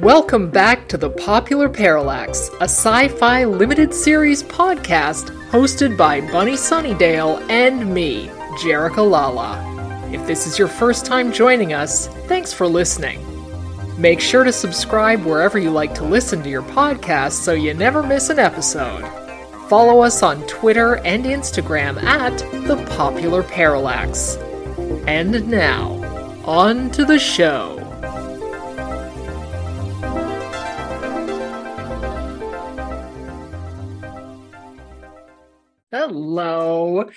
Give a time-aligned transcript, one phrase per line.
[0.00, 6.54] Welcome back to the Popular Parallax, a sci fi limited series podcast hosted by Bunny
[6.54, 8.28] Sunnydale and me,
[8.62, 9.60] Jerica Lala.
[10.10, 13.20] If this is your first time joining us, thanks for listening.
[14.00, 18.02] Make sure to subscribe wherever you like to listen to your podcast so you never
[18.02, 19.04] miss an episode.
[19.68, 24.36] Follow us on Twitter and Instagram at The Popular Parallax.
[25.06, 25.92] And now,
[26.46, 27.79] on to the show.
[36.32, 37.10] Hello.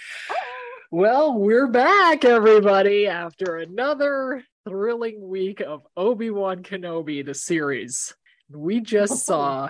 [0.90, 8.16] Well, we're back, everybody, after another thrilling week of Obi Wan Kenobi, the series.
[8.50, 9.70] We just saw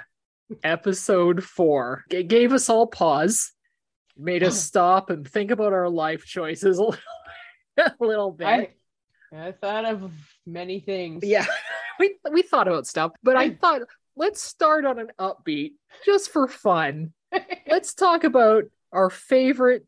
[0.64, 2.06] episode four.
[2.10, 3.52] It gave us all pause,
[4.18, 7.02] made us stop and think about our life choices a little,
[7.78, 8.48] a little bit.
[8.48, 8.70] I,
[9.36, 10.10] I thought of
[10.46, 11.22] many things.
[11.26, 11.46] yeah,
[12.00, 13.82] we we thought about stuff, but I thought
[14.16, 15.74] let's start on an upbeat
[16.06, 17.12] just for fun.
[17.68, 18.64] Let's talk about
[18.94, 19.86] our favorite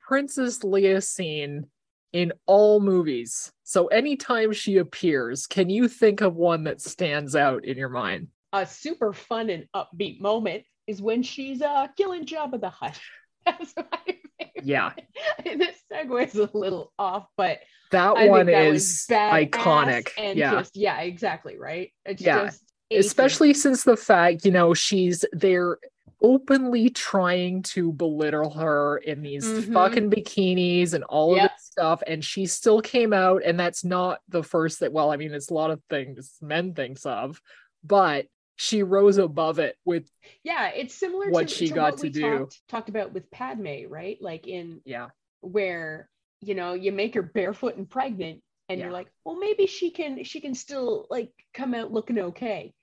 [0.00, 1.66] Princess Leia scene
[2.12, 3.52] in all movies.
[3.64, 8.28] So anytime she appears, can you think of one that stands out in your mind?
[8.52, 12.98] A super fun and upbeat moment is when she's uh, killing Jabba the Hutt.
[13.46, 14.64] That's my favorite.
[14.64, 14.92] Yeah,
[15.44, 17.58] this segue is a little off, but
[17.90, 20.10] that I one that is iconic.
[20.18, 20.52] And Yeah.
[20.52, 21.92] just yeah, exactly right.
[22.04, 22.50] It's Yeah.
[22.90, 25.78] especially since the fact you know she's they're
[26.20, 29.72] openly trying to belittle her in these Mhm.
[29.72, 31.44] fucking bikinis and all Yep.
[31.44, 35.10] of this stuff and she still came out and that's not the first that well
[35.12, 37.40] i mean it's a lot of things men thinks of
[37.84, 40.10] but she rose above it with
[40.42, 42.38] yeah, it's similar what to she to got what to do.
[42.38, 44.20] Talked, talked about with Padme, right?
[44.20, 48.86] Like in yeah where you know you make her barefoot and pregnant and Yeah.
[48.86, 52.74] you're like well maybe she can she can still like come out looking okay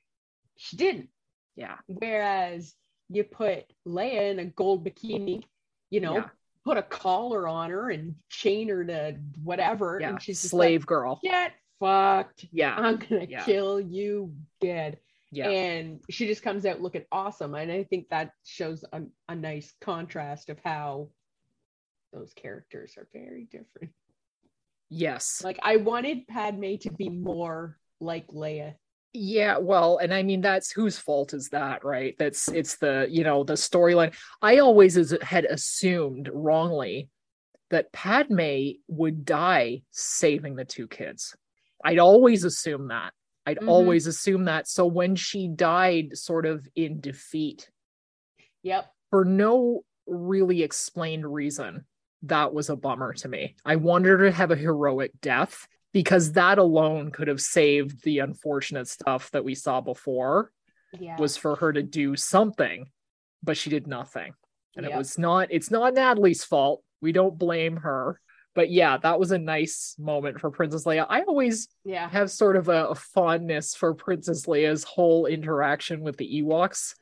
[0.56, 1.10] she didn't
[1.58, 2.74] yeah whereas
[3.10, 5.44] you put leia in a gold bikini
[5.90, 6.30] you know Yeah.
[6.66, 10.00] put a collar on her and chain her to whatever.
[10.02, 10.10] Yeah.
[10.10, 11.20] and she's slave girl.
[11.24, 12.46] Get fucked.
[12.52, 12.76] Yeah.
[12.76, 13.44] I'm gonna Yeah.
[13.46, 15.00] kill you dead.
[15.32, 15.50] Yeah.
[15.50, 17.54] And she just comes out looking awesome.
[17.54, 21.10] And i think that shows a, a nice contrast of how
[22.14, 23.92] those characters are very different.
[24.90, 25.42] Yes.
[25.44, 28.76] Like i wanted padme to be more like leia
[29.18, 32.16] Yeah, well, and I mean that's whose fault is that, right?
[32.20, 34.14] That's it's the, you know, the storyline.
[34.42, 37.08] I always had assumed wrongly
[37.70, 41.34] that Padme would die saving the two kids.
[41.84, 43.14] I'd always assume that.
[43.46, 43.70] I'd Mhm.
[43.70, 44.68] always assume that.
[44.68, 47.70] So when she died sort of in defeat
[48.64, 51.86] yep for no really explained reason,
[52.24, 53.56] that was a bummer to me.
[53.64, 58.20] I wanted her to have a heroic death because that alone could have saved the
[58.20, 60.52] unfortunate stuff that we saw before
[61.00, 62.86] yeah was for her to do something,
[63.42, 64.34] but she did nothing.
[64.76, 66.84] And it was not it's not Natalie's fault.
[67.02, 68.20] We don't blame her.
[68.56, 71.06] But yeah, that was a nice moment for Princess Leia.
[71.10, 76.18] I always yeah have sort of a, a fondness for Princess Leia's whole interaction with
[76.18, 76.96] the Ewoks.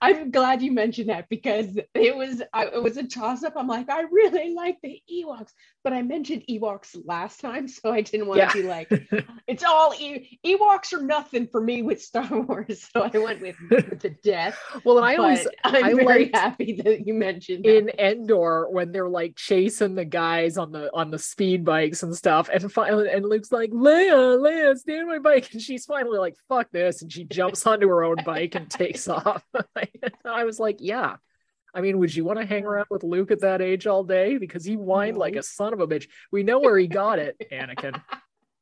[0.00, 3.66] i'm glad you mentioned that because it was I, it was a toss up i'm
[3.68, 5.50] like i really like the ewoks
[5.84, 8.48] but i mentioned ewoks last time so i didn't want Yeah.
[8.48, 8.88] to be like
[9.46, 13.56] it's all e- ewoks are nothing for me with star wars so i went with,
[13.70, 17.64] with the death well, and I always I'm I very liked- happy that you mentioned
[17.64, 17.76] that.
[17.76, 22.14] in Endor when they're like chasing the guys on the on the speed bikes and
[22.14, 26.18] stuff, and finally and Luke's like, Leia, Leia, stay on my bike, and she's finally
[26.18, 29.44] like, fuck this, and she jumps onto her own bike and takes off.
[30.24, 31.16] I was like, yeah.
[31.74, 34.38] I mean, would you want to hang around with Luke at that age all day?
[34.38, 36.08] Because he whined like a son of a bitch.
[36.32, 38.00] We know where he got it, Anakin.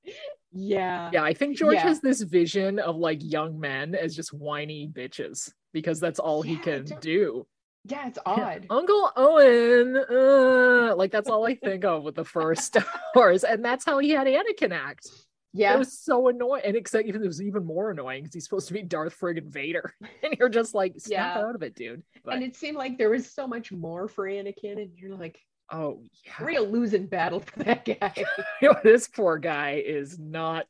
[0.52, 1.10] yeah.
[1.12, 1.82] Yeah, I think George Yeah.
[1.88, 6.56] has this vision of like young men as just whiny bitches because that's all he
[6.56, 7.46] can do.
[7.88, 8.66] Yeah, it's odd.
[8.70, 12.84] Uncle Owen, uh, like that's all I think of with the first Star
[13.14, 15.08] Wars, and that's how he had Anakin act.
[15.52, 18.44] Yeah, it was so annoying, and except even it was even more annoying because he's
[18.44, 21.42] supposed to be Darth friggin' Vader, and you're just like, snap Yeah.
[21.44, 22.02] out of it, dude.
[22.24, 25.38] But, and it seemed like there was so much more for Anakin, and you're like,
[25.70, 28.24] oh yeah, real losing battle for that guy.
[28.82, 30.66] This poor guy is not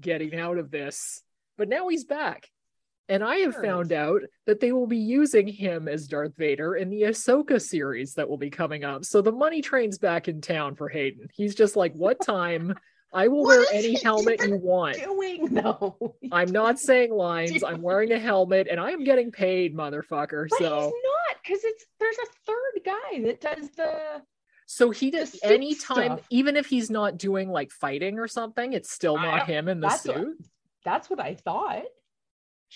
[0.00, 1.22] getting out of this,
[1.56, 2.48] but now he's back.
[3.08, 6.90] And I have found out that they will be using him as Darth Vader in
[6.90, 9.04] the Ahsoka series that will be coming up.
[9.04, 11.28] So the money train's back in town for Hayden.
[11.32, 12.74] He's just like, what time?
[13.14, 14.96] I will What wear any helmet you want.
[14.96, 16.16] Doing though.
[16.32, 17.62] I'm not saying lines.
[17.62, 20.48] I'm wearing a helmet and I am getting paid, motherfucker.
[20.50, 24.22] But So he's not, because it's there's a third guy that does the
[24.68, 26.26] so he does suit anytime, stuff.
[26.28, 29.86] even if he's not doing like fighting or something, it's still not him in the
[29.86, 30.44] that's what- suit.
[30.84, 31.84] that's what I thought.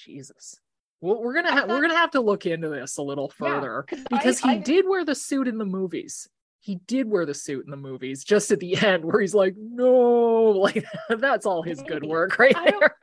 [0.04, 0.56] Jesus.
[1.00, 4.42] Well, we're gonna ha- we're gonna have to look into this a little Yeah, because
[4.44, 6.28] I- he I- did wear the suit in the movies.
[6.62, 9.54] He did wear the suit in the movies, just at the end where he's like,
[9.56, 12.96] "No," like that's all his good work right there.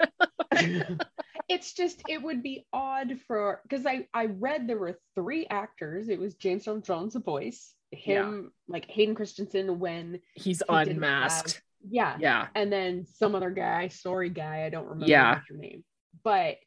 [1.50, 6.10] it's just it would be odd for because I I read there were three actors.
[6.10, 11.54] It was James Earl Jones, the voice, him like Hayden Christensen when He's he unmasked.
[11.56, 15.40] have- yeah, Yeah, and then some other guy, sorry guy, I don't remember Yeah.
[15.50, 15.84] your name.
[16.24, 16.58] But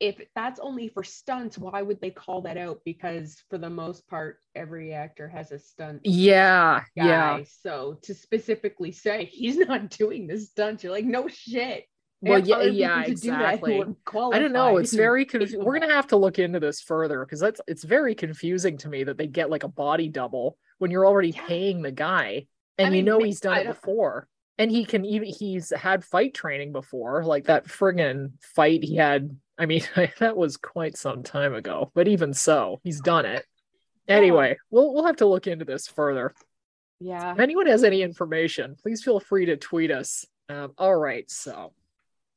[0.00, 2.80] if that's only for stunts, why would they call that out?
[2.84, 7.04] Because for the most part, every actor has a stunt yeah, guy.
[7.06, 7.40] yeah.
[7.62, 11.84] So to specifically say he's not doing the stunt, you're like, no shit.
[12.22, 13.82] Well, yeah, yeah, do exactly.
[13.82, 14.78] I don't know.
[14.78, 15.62] It's very confusing.
[15.62, 19.04] We're gonna have to look into this further because that's it's very confusing to me
[19.04, 21.46] that they get like a body double when you're already Yeah.
[21.46, 22.46] paying the guy
[22.78, 24.28] and I you mean, know he's done it before.
[24.58, 29.36] And he can even he's had fight training before, like that friggin' fight he had.
[29.58, 29.82] I mean,
[30.18, 33.44] that was quite some time ago, but even so, he's done it.
[34.08, 36.32] Anyway, we'll we'll have to look into this further.
[37.00, 37.32] Yeah.
[37.32, 40.24] If anyone has any information, please feel free to tweet us.
[40.48, 41.72] Um, all right, so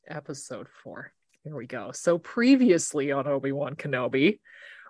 [0.08, 1.14] episode four.
[1.44, 1.92] Here we go.
[1.94, 4.40] So previously on Obi Wan Kenobi,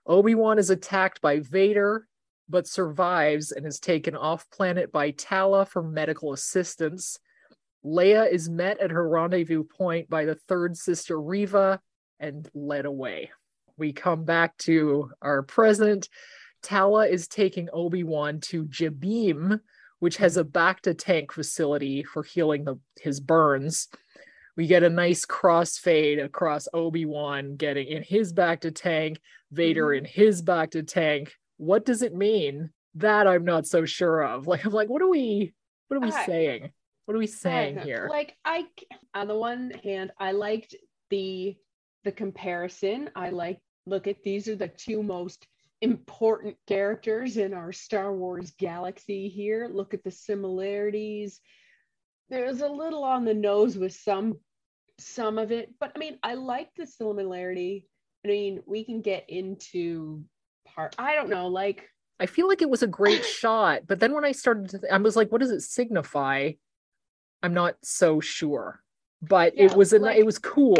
[0.07, 2.07] Obi Wan is attacked by Vader,
[2.47, 7.19] but survives and is taken off planet by Tala for medical assistance.
[7.85, 11.79] Leia is met at her rendezvous point by the third sister Reva
[12.19, 13.31] and led away.
[13.77, 16.10] We come back to our present.
[16.62, 19.60] Tala is taking Obi Wan to Jabiim,
[20.00, 23.88] which has a Bacta tank facility for healing the, his burns.
[24.57, 29.19] We get a nice crossfade across Obi Wan getting in his Bacta tank,
[29.51, 29.98] Vader Mhm.
[30.00, 31.33] in his Bacta tank.
[31.57, 32.72] What does it mean?
[32.95, 34.48] That I'm not so sure of.
[34.48, 35.54] Like, I'm like, what are we?
[35.88, 36.72] What are we I- saying?
[37.06, 38.07] What are we saying here?
[38.07, 38.68] Like I,
[39.15, 40.75] on the one hand, I liked
[41.10, 41.57] the
[42.04, 43.10] the comparison.
[43.16, 45.48] I like look at these are the two most
[45.81, 49.69] important characters in our Star Wars galaxy here.
[49.72, 51.40] Look at the similarities.
[52.30, 54.38] There's a little on the nose with some
[55.00, 57.88] some of it, but I mean, I like the similarity.
[58.25, 60.24] I mean, we can get into
[60.66, 60.94] part.
[61.00, 64.25] I don't know, like I feel like it was a great shot, but then when
[64.25, 66.51] I started to, th- I was like, what does it signify?
[67.42, 68.81] I'm not so sure,
[69.22, 70.75] but it was a, like- it was cool.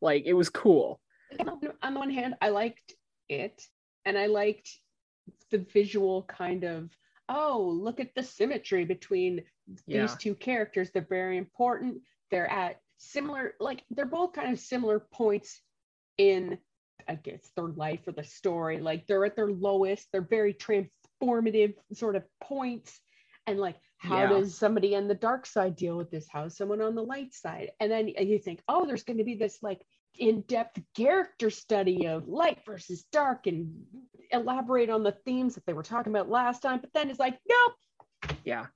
[0.00, 1.00] Like it was cool.
[1.38, 2.94] on the one hand, I liked
[3.28, 3.62] it
[4.04, 4.68] and I liked
[5.50, 6.90] the visual kind of,
[7.28, 9.42] oh, look at the symmetry between
[9.86, 10.02] Yeah.
[10.02, 10.90] these two characters.
[10.90, 12.02] They're very important.
[12.30, 15.60] They're at similar, like, they're both kind of similar points
[16.18, 16.58] in,
[17.08, 18.80] I guess, their life or the story.
[18.80, 23.00] Like, they're at their lowest, they're very transformative sort of points.
[23.46, 24.28] And, like, how Yeah.
[24.30, 26.26] does somebody on the dark side deal with this?
[26.26, 27.72] How is someone on the light side?
[27.80, 29.84] And then you think, oh, there's going to be this like
[30.18, 33.84] in-depth character study of light versus dark and
[34.32, 36.80] elaborate on the themes that they were talking about last time.
[36.80, 38.66] But then it's like, nope, Yeah.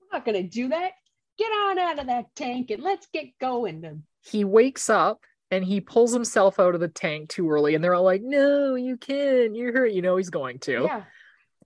[0.00, 0.92] we're not going to do that.
[1.38, 3.86] Get on out of that tank and let's get going.
[3.86, 5.20] And He wakes up
[5.50, 8.74] and he pulls himself out of the tank too early, and they're all like, "No,
[8.74, 9.56] you can't.
[9.56, 10.82] You're hurt." You know he's going to.
[10.84, 11.04] yeah,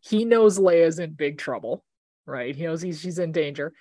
[0.00, 1.82] He knows Leia's in big trouble,
[2.26, 2.54] right?
[2.54, 3.72] He knows he's, she's in danger.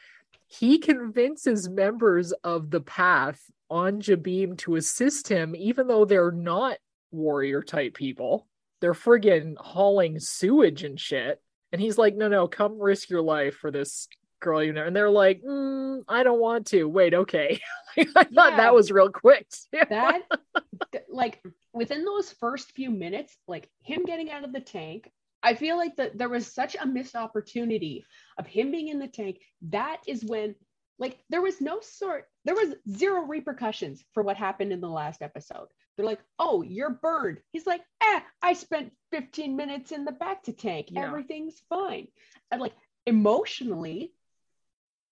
[0.48, 6.78] He convinces members of the path on Jabiim to assist him, even though they're not
[7.12, 8.48] warrior type people.
[8.82, 11.42] They're friggin' hauling sewage and shit.
[11.72, 14.08] And he's like, no, no, come risk your life for this
[14.42, 14.86] girl, you know.
[14.86, 16.84] And they're like, mm, I don't want to.
[16.86, 17.62] Wait, okay.
[17.98, 19.48] I thought that was real quick.
[19.72, 20.24] that,
[20.92, 25.10] th- like, within those first few minutes, like him getting out of the tank,
[25.44, 28.06] I feel like that there was such a missed opportunity
[28.42, 29.40] of him being in the tank.
[29.70, 30.56] That is when,
[31.00, 35.22] like, there was no sort, there was zero repercussions for what happened in the last
[35.22, 35.68] episode.
[35.96, 37.40] They're like, oh, you're burned.
[37.52, 40.88] He's like, eh, I spent 15 minutes in the Bacta tank.
[40.90, 41.06] Yeah.
[41.06, 42.08] Everything's fine.
[42.50, 42.74] And like
[43.06, 44.14] emotionally,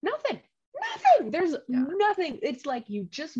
[0.01, 0.39] nothing,
[0.79, 1.31] nothing.
[1.31, 1.85] There's Yeah.
[1.87, 2.39] nothing.
[2.41, 3.37] It's like you just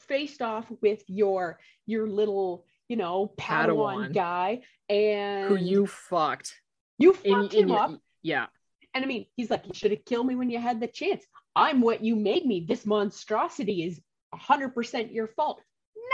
[0.00, 4.14] faced off with your your little, you know, Padawan, Padawan.
[4.14, 6.60] guy, and Who you fucked.
[6.98, 8.00] you fucked in him your- up.
[8.22, 8.46] Yeah.
[8.94, 11.24] And I mean, he's like, you should have killed me when you had the chance.
[11.56, 12.64] I'm what you made me.
[12.66, 14.00] This monstrosity is
[14.34, 15.60] 100% your fault.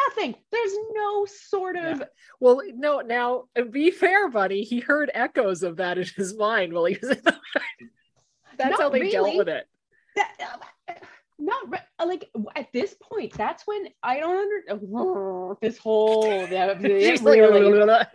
[0.08, 0.35] Nothing.
[0.52, 2.02] There's no sort of.
[2.40, 4.62] Well, no, now uh, be fair, buddy.
[4.62, 7.37] He heard echoes of that in his mind while he was in the
[8.58, 9.66] That's Not how they dealt with it.
[10.16, 10.94] That, uh,
[11.38, 13.32] not re- like at this point.
[13.35, 16.23] That's when I don't under this whole.
[16.23, 18.08] That, it like,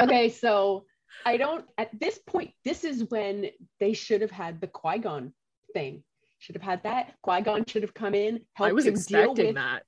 [0.00, 0.84] okay, so
[1.26, 1.64] I don't.
[1.76, 5.32] At this point, this is when they should have had the Qui Gon
[5.74, 6.02] thing.
[6.38, 7.14] Should have had that.
[7.22, 9.82] Qui Gon should have come in, helped I was him deal expecting with that.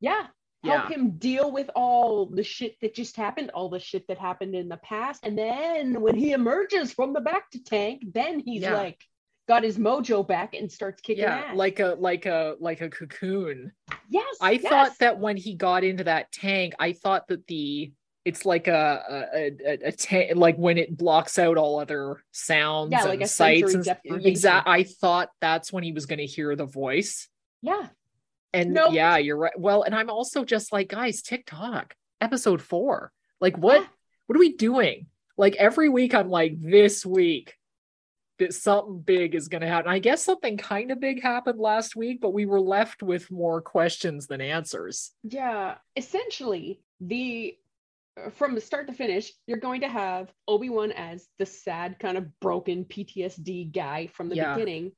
[0.00, 0.26] Yeah.
[0.64, 0.96] help Yeah.
[0.96, 4.68] him deal with all the shit that just happened, all the shit that happened in
[4.68, 5.24] the past.
[5.24, 8.74] And then when he emerges from the Bacta tank, then he's Yeah.
[8.74, 9.02] like
[9.48, 11.56] got his mojo back and starts kicking Yeah, ass.
[11.56, 13.72] like a like a like a cocoon.
[14.10, 14.62] yes, I yes.
[14.62, 17.92] thought that when he got into that tank, I thought that the
[18.24, 23.00] it's like a a, a, a like when it blocks out all other sounds Yeah,
[23.00, 23.86] and like a sights and
[24.26, 24.68] exact.
[24.68, 27.28] I thought that's when he was going to hear the voice.
[27.62, 27.88] yeah,
[28.52, 28.92] And Nope.
[28.92, 29.58] yeah, you're right.
[29.58, 33.12] Well, and I'm also just like, guys, TikTok episode four.
[33.40, 33.80] Like, what?
[33.80, 33.86] Yeah.
[34.26, 35.06] What are we doing?
[35.36, 37.54] Like every week, I'm like, this week,
[38.38, 39.90] that something big is going to happen.
[39.90, 43.60] I guess something kind of big happened last week, but we were left with more
[43.60, 45.12] questions than answers.
[45.22, 45.76] yeah.
[45.96, 47.56] Essentially, the
[48.32, 52.38] from the start to finish, you're going to have Obi-Wan as the sad, kind of
[52.40, 54.54] broken PTSD guy from the Yeah.
[54.54, 54.92] beginning.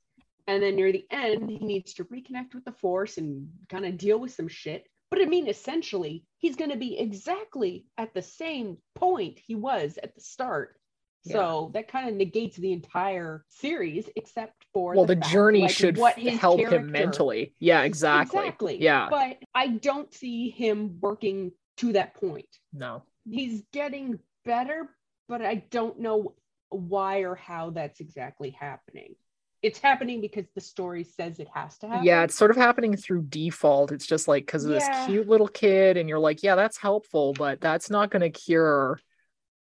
[0.47, 3.97] And then near the end, he needs to reconnect with the force and kind of
[3.97, 4.87] deal with some shit.
[5.11, 9.99] But I mean, essentially, he's going to be exactly at the same point he was
[10.03, 10.79] at the start.
[11.25, 15.71] So that kind of negates the entire series, except for well, the, fact, journey like,
[15.71, 17.55] should what help character- him mentally.
[17.61, 18.41] Yeah, exactly.
[18.41, 18.83] Exactly.
[18.83, 19.09] Yeah.
[19.09, 22.49] But I don't see him working to that point.
[22.73, 23.03] No.
[23.29, 24.89] He's getting better,
[25.29, 26.35] but I don't know
[26.71, 29.15] why or how that's exactly happening.
[29.63, 32.05] It's happening because the story says it has to happen.
[32.05, 33.93] Yeah, it's sort of happening through default.
[33.93, 34.79] It's just like because of Yeah.
[34.79, 38.31] this cute little kid, and you're like, yeah, that's helpful, but that's not going to
[38.31, 38.99] cure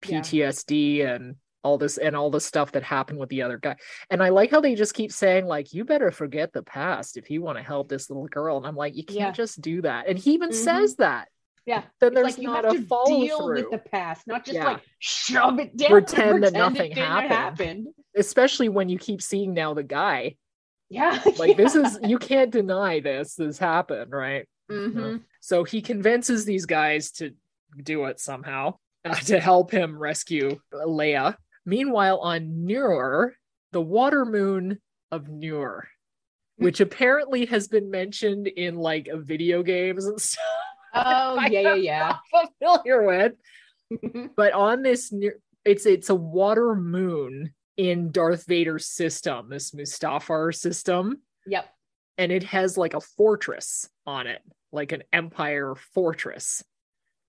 [0.06, 0.20] Yeah.
[0.22, 3.76] PTSD and all this and all the stuff that happened with the other guy.
[4.12, 7.32] And I like how they just keep saying, like, you better forget the past if
[7.32, 8.58] you want to help this little girl.
[8.58, 9.32] And I'm like, you can't Yeah.
[9.32, 10.08] just do that.
[10.08, 10.54] And he even Mhm.
[10.54, 11.30] says that.
[11.68, 11.84] Yeah.
[12.00, 13.56] Then It's there's like you not have a to follow deal through.
[13.56, 14.66] with the past, not just Yeah.
[14.66, 15.90] like shove it down.
[15.90, 16.98] Pretend that nothing didn't
[17.30, 17.88] happened.
[18.16, 20.38] Especially when you keep seeing now the guy.
[20.90, 21.22] Yeah.
[21.38, 23.36] Like this is you can't deny this.
[23.36, 24.48] This happened, right?
[24.70, 27.32] hmm So he convinces these guys to
[27.84, 31.36] do it somehow uh, to help him rescue Leia.
[31.66, 33.34] Meanwhile, on Nur,
[33.74, 34.80] the water moon
[35.12, 35.88] of Nur,
[36.56, 40.44] which apparently has been mentioned in like video games and stuff
[40.94, 42.16] Oh yeah, yeah, yeah,
[42.60, 43.34] familiar with.
[43.94, 44.28] Mm-hmm.
[44.36, 45.14] But on this,
[45.66, 51.70] it's it's a water moon in Darth Vader's system, this Mustafar system, yep.
[52.18, 54.42] and it has like a fortress on it,
[54.72, 56.64] like an empire fortress.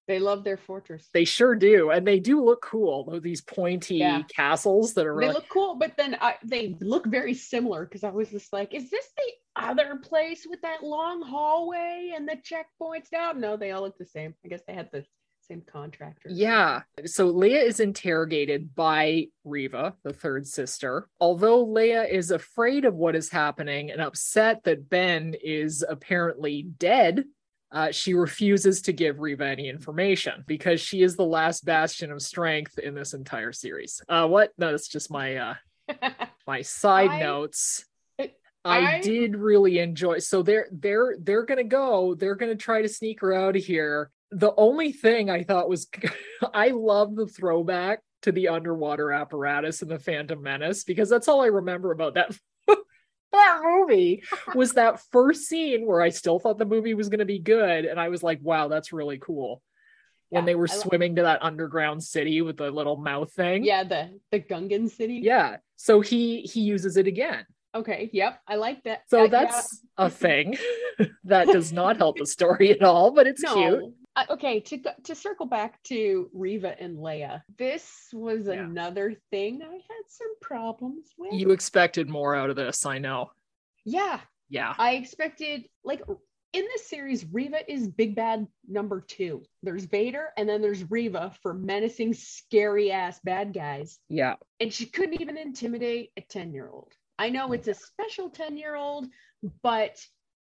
[0.09, 1.07] They love their fortress.
[1.13, 3.05] They sure do, and they do look cool.
[3.05, 4.23] Though these pointy Yeah.
[4.35, 8.11] castles that are they look cool, but then I, they look very similar because I
[8.11, 13.07] was just like, is this the other place with that long hallway and the checkpoints?
[13.13, 14.35] No, no, they all look the same.
[14.45, 15.05] I guess they had the
[15.41, 16.29] same contractor.
[16.31, 16.83] yeah.
[17.07, 21.09] So Leia is interrogated by Reva, the third sister.
[21.21, 27.25] Although Leia is afraid of what is happening and upset that Ben is apparently dead.
[27.73, 32.21] Uh, she refuses to give Reva any information because she is the last bastion of
[32.23, 34.03] strength in this entire series.
[34.09, 34.53] Uh, what?
[34.59, 35.55] No, that's just my uh,
[36.47, 37.85] my side I- notes.
[38.65, 40.19] I, I- did really enjoy.
[40.19, 42.15] So they're they're they're gonna go.
[42.15, 44.11] They're gonna try to sneak her out of here.
[44.31, 45.89] The only thing I thought was,
[46.55, 51.41] I love the throwback to the underwater apparatus in the Phantom Menace because that's all
[51.41, 52.37] I remember about that.
[53.33, 54.23] that movie
[54.55, 57.85] was that first scene where I still thought the movie was going to be good,
[57.85, 59.63] and I was like, "Wow, that's really cool."
[60.31, 63.65] When Yeah, they were I swimming to that underground city with the little mouth thing,
[63.65, 65.21] yeah, the the Gungan city.
[65.23, 65.57] yeah.
[65.77, 67.47] So he he uses it again.
[67.75, 68.11] Okay.
[68.13, 68.41] Yep.
[68.49, 69.03] I like that.
[69.09, 69.29] So yeah.
[69.29, 70.57] that's a thing
[71.25, 73.95] that does not help the story at all, but it's cute.
[74.17, 78.55] Uh, okay, to to circle back to Reva and Leia, this was Yeah.
[78.55, 81.33] another thing I had some problems with.
[81.35, 83.31] You expected more out of this, I know.
[83.85, 84.75] yeah, Yeah.
[84.77, 86.03] I expected like
[86.55, 89.43] in this series, Reva is big bad number two.
[89.63, 93.99] There's Vader, and then there's Reva for menacing, scary ass bad guys.
[94.09, 94.37] Yeah.
[94.59, 96.93] And she couldn't even intimidate a 10 year old.
[97.19, 99.07] I know it's a special 10 year old,
[99.63, 99.99] but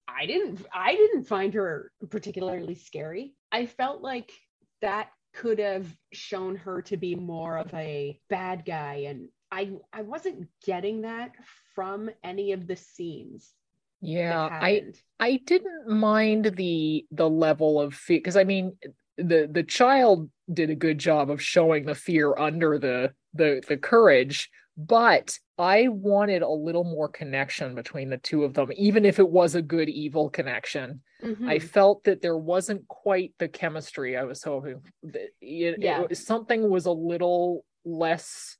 [0.08, 3.34] I didn't I didn't find her particularly scary.
[3.50, 4.32] I felt like
[4.80, 10.02] that could have shown her to be more of a bad guy and I I
[10.02, 11.32] wasn't getting that
[11.74, 13.54] from any of the scenes
[14.00, 14.48] Yeah.
[14.50, 14.82] I.
[15.20, 18.76] I didn't mind the the level of fear because I mean
[19.16, 23.76] the the child did a good job of showing the fear under the the the
[23.76, 29.18] courage, but I wanted a little more connection between the two of them, even if
[29.18, 31.02] it was a good evil connection.
[31.22, 31.62] I Mhm.
[31.62, 34.82] felt that there wasn't quite the chemistry I was hoping.
[35.02, 36.00] It- it Yeah.
[36.00, 38.56] was- something was a little less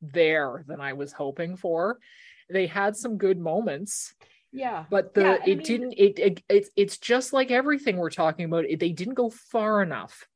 [0.00, 1.98] there than I was hoping for.
[2.50, 4.14] They had some good moments.
[4.52, 4.84] Yeah.
[4.88, 8.10] But the Yeah, I it mean- didn't it, it it's it's just like everything we're
[8.10, 8.66] talking about.
[8.66, 10.28] It, they didn't go far enough.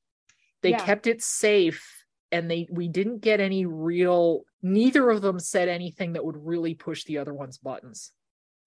[0.62, 0.84] They Yeah.
[0.84, 6.12] kept it safe and they we didn't get any real neither of them said anything
[6.14, 8.12] that would really push the other one's buttons.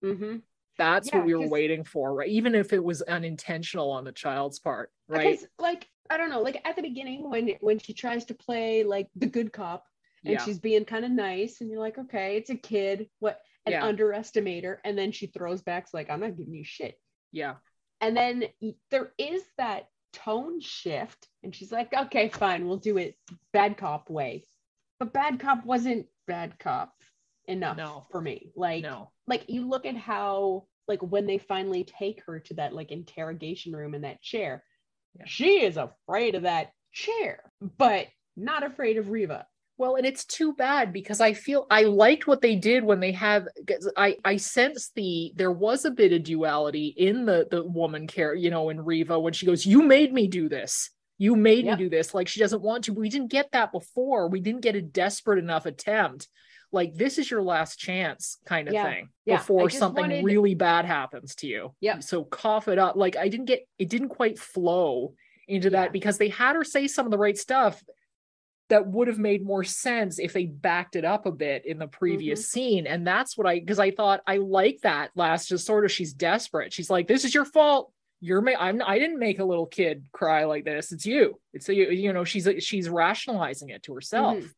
[0.04, 0.38] Mm-hmm.
[0.78, 2.30] That's Yeah, what we were waiting for, right?
[2.30, 5.32] Even if it was unintentional on the child's part, right?
[5.32, 8.84] Because like I don't know, like at the beginning when when she tries to play
[8.84, 9.86] like the good cop
[10.26, 10.44] and Yeah.
[10.44, 13.86] she's being kind of nice and you're like, okay, it's a kid, what an Yeah.
[13.86, 17.00] underestimate her, and then she throws back like, I'm not giving you shit.
[17.32, 17.56] Yeah.
[18.02, 18.46] And then
[18.90, 23.16] there is that tone shift, and she's like, okay, fine, we'll do it
[23.54, 24.46] bad cop way.
[25.00, 26.94] But bad cop wasn't bad cop
[27.48, 28.06] enough No.
[28.12, 28.52] for me.
[28.56, 29.12] Like No.
[29.28, 33.74] like you look at how like when they finally take her to that like interrogation
[33.74, 34.64] room in that chair
[35.18, 35.26] Yeah.
[35.26, 39.46] she is afraid of that chair but not afraid of reva
[39.78, 43.12] Well, and it's too bad because I feel I liked what they did when they
[43.14, 43.48] have.
[43.98, 48.36] I I sense the there was a bit of duality in the the woman care,
[48.36, 50.92] you know, in Reva when she goes, "You made me do this.
[51.24, 52.94] You made me do this." Like she doesn't want to.
[52.94, 54.28] We didn't get that before.
[54.30, 56.28] We didn't get a desperate enough attempt.
[56.72, 58.86] Like this is your last chance, kind of Yeah.
[58.86, 61.76] thing, Yeah, before something wanted- really bad happens to you.
[61.80, 62.00] Yeah.
[62.00, 62.96] So cough it up.
[62.96, 63.90] Like I didn't get it.
[63.90, 65.14] Didn't quite flow
[65.48, 67.84] into that because they had her say some of the right stuff
[68.70, 71.88] that would have made more sense if they backed it up a bit in the
[71.88, 72.60] previous Mm-hmm.
[72.60, 72.88] scene.
[72.88, 76.14] And that's what I because I thought I like that last just sort of she's
[76.14, 76.74] desperate.
[76.74, 77.92] She's like, This is your fault.
[78.24, 80.94] You're ma- I'm I didn't make a little kid cry like this.
[80.94, 81.40] It's you.
[81.54, 84.38] It's you, you know, she's she's rationalizing it to herself.
[84.38, 84.50] Mhm.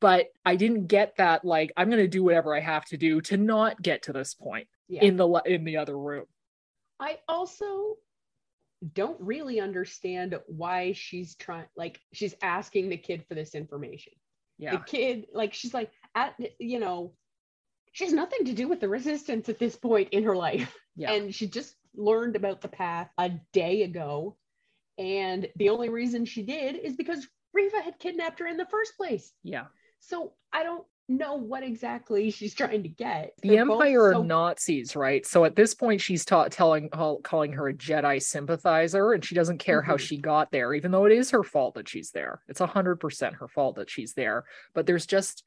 [0.00, 3.36] But I didn't get that like I'm gonna do whatever I have to do to
[3.36, 6.24] not get to this point yeah in the in the other room.
[6.98, 7.96] i also
[8.94, 14.12] don't really understand why she's trying like she's asking the kid for this information
[14.58, 14.72] Yeah.
[14.72, 17.12] the kid like she's like at you know
[17.92, 20.74] she has nothing to do with the resistance at this point in her life.
[20.96, 21.12] Yeah.
[21.12, 24.36] and she just learned about the path a day ago.
[24.98, 28.96] And the only reason she did is because reva had kidnapped her in the first
[28.96, 29.32] place.
[29.42, 29.66] Yeah.
[30.00, 33.32] so i don't know what exactly she's trying to get.
[33.42, 35.26] The They're both empire so- are nazis right?
[35.26, 36.88] So at this point she's ta- telling
[37.22, 40.00] calling her a jedi sympathizer and she doesn't care how Mhm.
[40.00, 42.42] she got there even though it is her fault that she's there.
[42.48, 44.44] It's a hundred percent her fault that she's there.
[44.74, 45.44] But there's just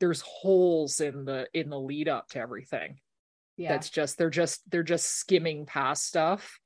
[0.00, 2.98] there's holes in the in the lead up to everything
[3.56, 6.58] yeah that's just they're just they're just skimming past stuff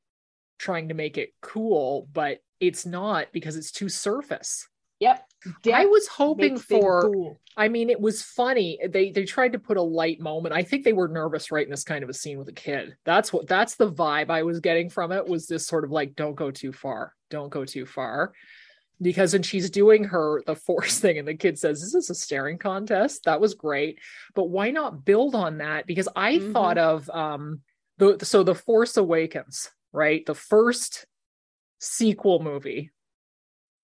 [0.58, 4.68] trying to make it cool but it's not because it's too surface
[5.00, 5.26] yep
[5.72, 7.40] i was hoping for cool.
[7.56, 8.78] I mean, it was funny.
[8.88, 10.54] They they tried to put a light moment.
[10.54, 12.96] I think they were nervous writing this kind of a scene with a kid.
[13.04, 16.16] That's what that's the vibe I was getting from it was this sort of like,
[16.16, 17.14] don't go too far.
[17.30, 18.32] Don't go too far.
[19.02, 22.14] Because when she's doing her the force thing and the kid says, Is this a
[22.14, 23.24] staring contest?
[23.24, 23.98] That was great.
[24.34, 25.86] But why not build on that?
[25.86, 26.52] Because I Mhm.
[26.52, 27.60] thought of um
[27.98, 30.24] the so the Force Awakens, right?
[30.26, 31.06] The first
[31.80, 32.90] sequel movie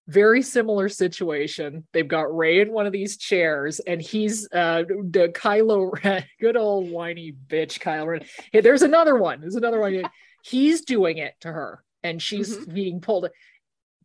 [0.08, 1.86] very similar situation.
[1.92, 6.56] They've got Rey in one of these chairs, and he's uh the Kylo Ren, good
[6.56, 8.24] old whiny bitch Kylo Ren.
[8.52, 9.40] Hey, there's another one.
[9.40, 10.02] There's another one.
[10.42, 13.28] He's doing it to her, and she's being pulled.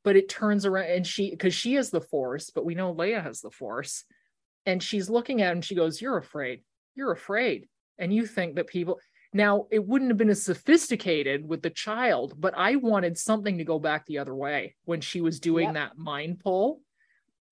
[0.06, 3.22] But it turns around, and she because she has the Force, but we know Leia
[3.24, 4.06] has the Force,
[4.68, 5.62] and she's looking at him.
[5.62, 6.64] She goes, "You're afraid.
[6.94, 9.00] You're afraid." And you think that people
[9.34, 13.64] now it wouldn't have been as sophisticated with the child, but I wanted something to
[13.64, 15.74] go back the other way when she was doing Yep.
[15.74, 16.82] that mind pull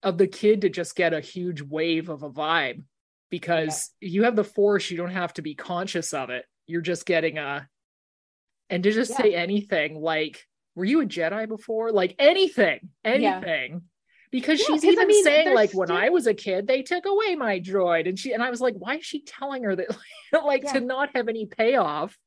[0.04, 2.84] of the kid to just get a huge wave of a vibe
[3.32, 6.46] because you have the force, you don't have to be conscious of it.
[6.68, 7.68] You're just getting a
[8.70, 9.18] and to just Yeah.
[9.18, 11.92] say anything like, were you a Jedi before?
[11.92, 13.12] Like anything, Yeah.
[13.12, 13.84] anything.
[14.32, 16.66] Because Yeah, she's 'cause I even mean, saying like when still- I was a kid,
[16.66, 19.64] they took away my droid, and she and I was like, why is she telling
[19.64, 19.88] her that?
[20.46, 20.86] like to Yeah.
[20.86, 22.18] not have any payoff,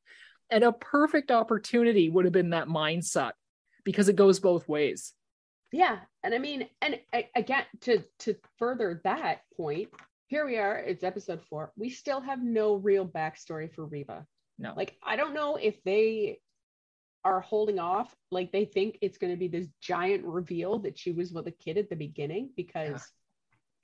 [0.51, 3.33] and a perfect opportunity would have been that mindset
[3.85, 5.13] because it goes both ways.
[5.73, 7.01] Yeah, and I mean, and
[7.35, 9.89] again, to to further that point,
[10.29, 10.79] here we are.
[10.79, 11.73] It's episode four.
[11.77, 14.27] We still have no real backstory for Reva.
[14.59, 16.39] No, Like, I don't know if they
[17.27, 18.15] are holding off.
[18.31, 21.53] Like, they think it's going to be this giant reveal that she was with a
[21.53, 23.03] kid at the beginning because,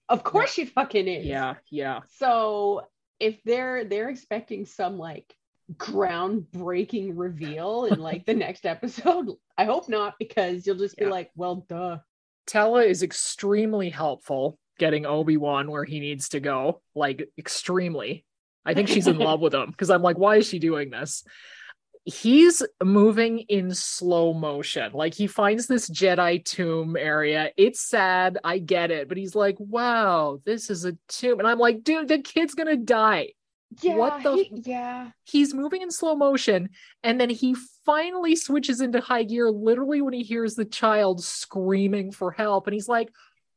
[0.09, 1.27] of course, she fucking is.
[1.27, 2.87] yeah, yeah, So
[3.21, 5.33] if they're they're expecting some like
[5.75, 11.31] groundbreaking reveal in like the next episode, I hope not because you'll just be like,
[11.37, 11.99] well, duh.
[12.47, 18.25] Tala is extremely helpful getting Obi Wan where he needs to go, like extremely.
[18.65, 21.25] I think she's in love with him because I'm like, why is she doing this?
[22.05, 24.93] He's moving in slow motion.
[24.93, 27.51] Like he finds this Jedi tomb area.
[27.57, 28.39] It's sad.
[28.43, 29.09] I get it.
[29.09, 31.39] But he's like, wow, this is a tomb.
[31.39, 33.29] And I'm like, dude, the kid's going to die.
[33.81, 35.13] Yeah, what the he- yeah.
[35.25, 36.69] he's moving in slow motion
[37.03, 42.13] and then he finally switches into high gear literally when he hears the child screaming
[42.13, 43.11] for help and he's like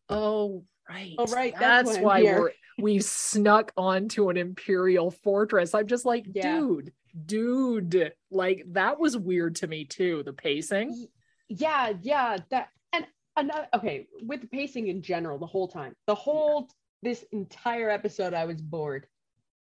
[0.08, 4.38] oh right Oh, right, that's that's, why I'm why here." we're we've snuck onto an
[4.38, 6.60] imperial fortress i'm just like Yeah.
[6.60, 6.94] dude
[7.26, 11.08] dude like that was weird to me too the pacing
[11.48, 12.38] Yeah, yeah.
[12.50, 13.06] That and
[13.38, 15.96] another okay, with the pacing in general, the whole time.
[16.08, 16.68] The whole
[17.04, 19.06] this entire episode I was bored.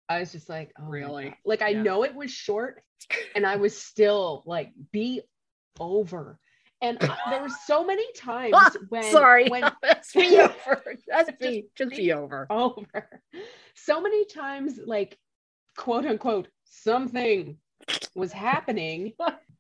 [0.09, 1.35] I was just like, oh Really?
[1.45, 1.83] Like I Yeah.
[1.83, 2.83] know it was short
[3.35, 5.23] and I was still like be
[5.81, 6.39] over.
[6.81, 6.99] And
[7.31, 9.71] there were so many times when sorry when
[10.15, 13.21] be over Just be just be over over.
[13.75, 15.19] So many times, like
[15.77, 17.57] quote unquote, something
[18.15, 19.13] was happening,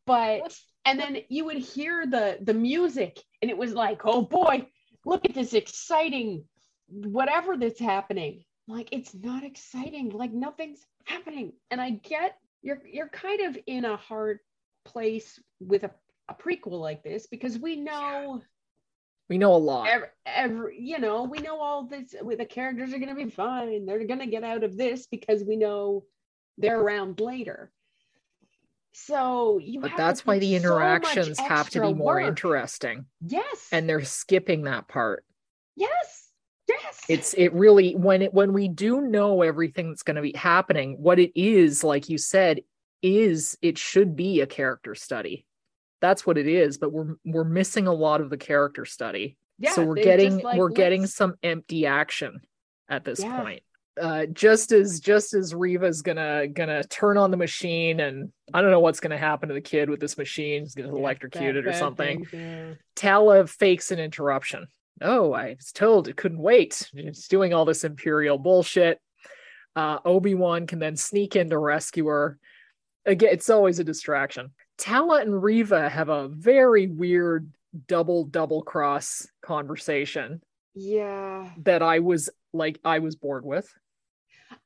[0.07, 4.66] but and then you would hear the the music, and it was like, oh boy,
[5.05, 6.44] look at this exciting
[6.88, 8.44] whatever that's happening.
[8.68, 11.53] Like it's not exciting, like nothing's happening.
[11.70, 14.38] And I get you're you're kind of in a hard
[14.85, 15.90] place with a,
[16.29, 18.42] a prequel like this because we know
[19.29, 22.92] we know a lot every, every you know we know all this with the characters
[22.92, 26.05] are going to be fine they're going to get out of this because we know
[26.59, 27.71] they're around later.
[28.93, 32.29] So you but that's why the so interactions have to be more work.
[32.29, 33.07] interesting.
[33.27, 33.69] Yes.
[33.73, 35.25] And they're skipping that part.
[35.77, 36.29] Yes.
[36.69, 37.01] Yes.
[37.09, 40.97] It's it really when it when we do know everything that's going to be happening
[41.01, 42.61] what it is like you said
[43.03, 45.47] is it should be a character study.
[46.03, 49.38] That's what it is but we're we're missing a lot of the character study.
[49.59, 52.41] Yeah so we're getting like, we're getting let's- some empty action
[52.91, 53.41] at this Yeah.
[53.41, 53.62] point
[54.01, 58.71] uh just as just as reva's gonna gonna turn on the machine and i don't
[58.71, 61.67] know what's gonna happen to the kid with this machine he's gonna yeah, electrocute it
[61.67, 62.73] or something yeah.
[62.95, 64.69] Tala fakes an interruption.
[65.01, 66.89] Oh, I was told it couldn't wait.
[66.95, 69.01] It's doing all this imperial bullshit.
[69.75, 72.39] Uh, Obi Wan can then sneak in to rescue her.
[73.07, 74.51] Again, it's always a distraction.
[74.79, 77.51] Tala and Reva have a very weird
[77.89, 80.43] double double cross conversation
[80.75, 83.73] yeah that I was like I was bored with.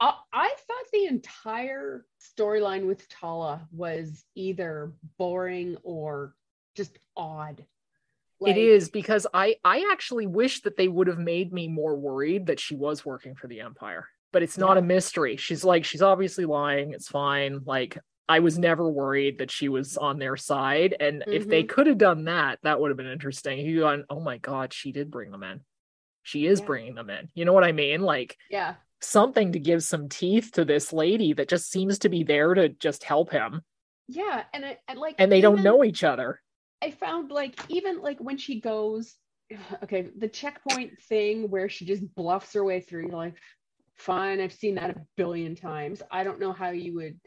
[0.00, 2.06] I, I thought the entire
[2.38, 6.35] storyline with Tala was either boring or
[6.74, 7.64] just odd
[8.44, 12.46] it is because I I actually wish that they would have made me more worried
[12.46, 14.09] that she was working for the Empire.
[14.32, 14.80] But it's not Yeah.
[14.82, 15.37] a mystery.
[15.37, 16.92] She's like she's obviously lying.
[16.92, 17.61] It's fine.
[17.64, 17.96] Like
[18.28, 20.94] I was never worried that she was on their side.
[21.00, 21.68] And if they Mhm.
[21.70, 23.59] could have done that, that would have been interesting.
[23.61, 25.64] You gone, oh my god, she did bring them in.
[26.22, 26.66] She is Yeah.
[26.66, 27.30] bringing them in.
[27.35, 28.02] You know what I mean?
[28.02, 32.24] Like yeah something to give some teeth to this lady that just seems to be
[32.24, 33.62] there to just help him.
[34.09, 36.40] yeah and, and like And they don't know each other.
[36.82, 39.14] I found like even like when she goes,
[39.82, 43.02] okay, the checkpoint thing where she just bluffs her way through.
[43.09, 43.35] You're like,
[43.94, 46.02] fine, I've seen that a billion times.
[46.11, 47.18] I don't know how you would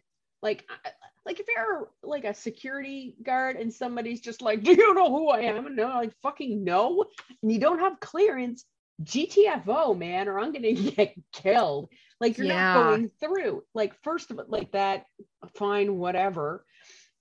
[0.41, 0.91] like, I-
[1.25, 5.29] like if you're like a security guard and somebody's just like, do you know who
[5.29, 5.67] I am?
[5.67, 7.03] And no, like fucking no,
[7.43, 8.65] and you don't have clearance.
[9.03, 11.89] GTFO, man, or I'm gonna get killed.
[12.19, 12.71] Like you're Yeah.
[12.73, 13.63] not going through.
[13.73, 15.05] Like first of it, like that,
[15.55, 16.65] fine, whatever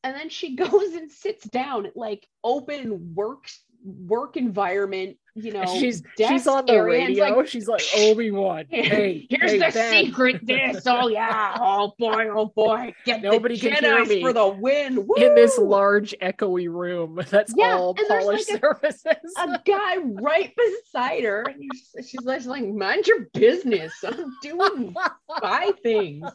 [0.05, 6.03] and then she goes and sits down like open works work environment you know she's
[6.17, 7.35] she's on the radio.
[7.37, 8.65] like, she's like Obi Wan.
[8.69, 13.57] Hey, here's hey, the Ben." secret this oh yeah oh boy oh boy get Nobody
[13.57, 14.21] the can hear me.
[14.21, 19.35] for the win in this large echoey room that's Yeah, all polished like, surfaces.
[19.39, 21.71] a guy right beside her and
[22.07, 24.95] she's like mind your business i'm doing
[25.41, 26.27] buy things.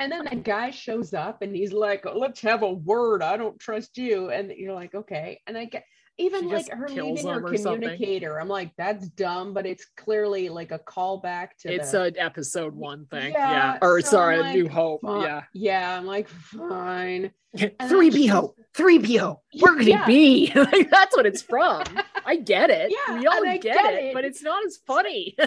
[0.00, 3.22] And then the guy shows up and he's like, let's have a word.
[3.22, 4.30] I don't trust you.
[4.30, 5.40] And you're like, okay.
[5.46, 5.84] And I get
[6.18, 7.80] even She like her leaving her him or something.
[7.82, 8.40] communicator.
[8.40, 12.74] I'm like, that's dumb, but it's clearly like a callback to it's the, an episode
[12.74, 13.32] one thing.
[13.32, 13.78] Yeah, Yeah.
[13.82, 15.00] Or so sorry, a New Hope.
[15.02, 15.42] Fi- Yeah.
[15.52, 15.98] Yeah.
[15.98, 17.32] I'm like, fine.
[17.54, 18.54] then 3PO.
[18.74, 19.38] 3PO.
[19.60, 20.06] Where could Yeah.
[20.06, 20.52] he be?
[20.54, 21.82] Like, that's what it's from.
[22.26, 22.92] I get it.
[22.92, 24.14] Yeah, we all get, get it, it.
[24.14, 25.34] but it's not as funny.
[25.38, 25.46] Yeah,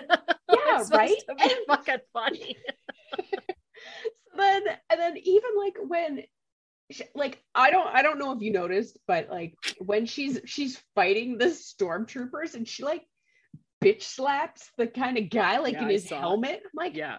[0.81, 1.15] it's right.
[1.29, 2.55] to be fucking funny.
[4.37, 6.23] then and then even like when
[7.15, 11.37] like I don't I don't know if you noticed, but like when she's she's fighting
[11.37, 13.03] the stormtroopers and she like
[13.83, 16.19] bitch slaps the kind of guy like Yeah, in I his saw it.
[16.19, 16.61] helmet.
[16.63, 17.17] I'm like, Yeah.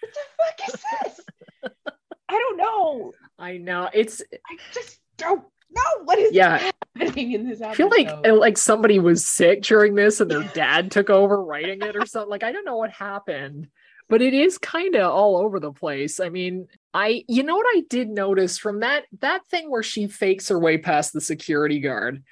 [0.00, 1.20] what the fuck is this?
[2.28, 3.12] I don't know.
[3.38, 3.88] I know.
[3.92, 6.70] It's I just don't know what is Yeah.
[6.94, 7.70] happening in this episode.
[7.70, 11.80] I feel like like somebody was sick during this and their dad took over writing
[11.82, 12.30] it or something.
[12.30, 13.68] Like I don't know what happened,
[14.08, 16.20] but it is kind of all over the place.
[16.20, 20.06] I mean, I you know what I did notice from that that thing where she
[20.06, 22.22] fakes her way past the security guard.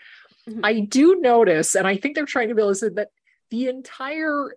[0.48, 0.60] Mhm.
[0.62, 3.08] I do notice, and I think they're trying to be able that
[3.50, 4.56] the entire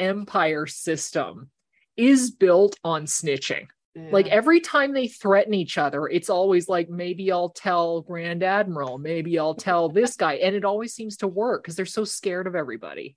[0.00, 1.50] empire system
[1.96, 3.66] is built on snitching.
[4.12, 8.98] Like every time they threaten each other, it's always like, maybe I'll tell Grand Admiral,
[8.98, 10.34] maybe I'll tell this guy.
[10.34, 13.16] And it always seems to work because they're so scared of everybody.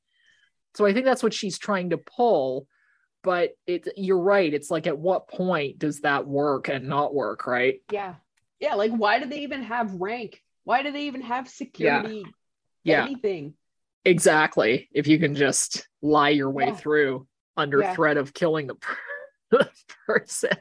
[0.75, 2.65] So I think that's what she's trying to pull.
[3.23, 4.51] But it you're right.
[4.53, 7.81] It's like at what point does that work and not work, right?
[7.91, 8.15] yeah.
[8.59, 8.75] Yeah.
[8.75, 10.43] Like, why do they even have rank?
[10.65, 12.25] Why do they even have security?
[12.83, 13.55] Yeah, Anything?
[14.05, 14.89] exactly.
[14.91, 16.75] If you can just lie your way Yeah.
[16.75, 17.93] through under Yeah.
[17.95, 18.97] threat of killing the per-
[19.51, 19.69] the
[20.05, 20.51] person.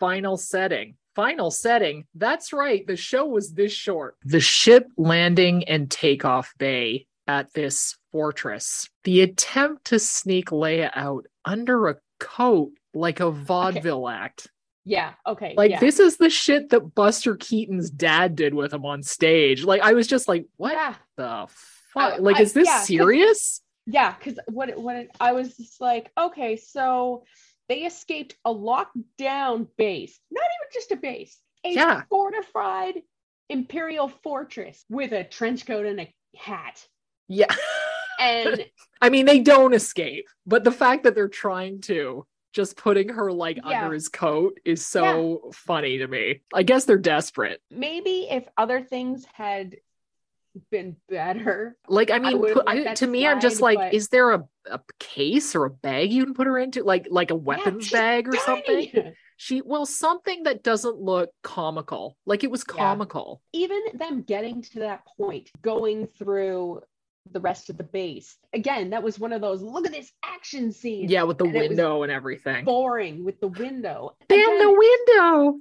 [0.00, 0.96] Final setting.
[1.14, 2.06] Final setting.
[2.14, 2.86] That's right.
[2.86, 4.16] The show was this short.
[4.24, 8.88] The ship landing and takeoff bay at this fortress.
[9.04, 14.48] The attempt to sneak Leia out under a coat like a vaudeville act.
[14.84, 15.12] Yeah.
[15.26, 15.54] Okay.
[15.56, 15.80] Like yeah.
[15.80, 19.64] this is the shit that Buster Keaton's dad did with him on stage.
[19.64, 20.94] Like I was just like, what Yeah.
[21.16, 21.46] the
[21.92, 22.14] fuck?
[22.14, 23.60] I- like, I- is this yeah, 'cause- serious?
[23.86, 27.24] Yeah, because what it, what it, I was just like, okay, so
[27.68, 32.02] they escaped a lockdown base, not even just a base, a Yeah.
[32.08, 33.02] fortified
[33.48, 36.86] imperial fortress with a trench coat and a hat.
[37.28, 37.46] Yeah.
[38.20, 38.64] And
[39.00, 43.32] I mean, they don't escape, but the fact that they're trying to, just putting her
[43.32, 43.82] like Yeah.
[43.84, 46.42] under his coat is so funny to me.
[46.52, 47.60] I guess they're desperate.
[47.70, 49.76] maybe if other things had
[50.70, 54.08] been better, Like, I mean, would've put, I, to me, I'm just like, but- is
[54.08, 57.34] there a, a case or a bag you can put her into, like like a
[57.34, 59.14] weapons she's bag or something?
[59.38, 62.16] She well, something that doesn't look comical.
[62.26, 62.76] Like it was Yeah.
[62.76, 63.42] comical.
[63.52, 66.82] Even them getting to that point, going through
[67.30, 68.36] the rest of the base.
[68.52, 71.08] Again, that was one of those look at this action scene.
[71.08, 72.64] Yeah, with the And window and everything.
[72.64, 74.14] boring with the window.
[74.28, 75.58] Ban Again, the window.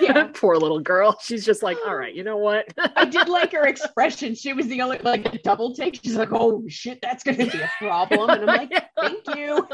[0.00, 0.28] Yeah.
[0.34, 1.16] Poor little girl.
[1.22, 2.66] She's just like, all right, you know what?
[2.96, 4.34] I did like her expression.
[4.34, 6.00] She was the only like a double take.
[6.02, 9.66] She's like, "Oh shit, that's gonna be a problem." And I'm like, "Thank you."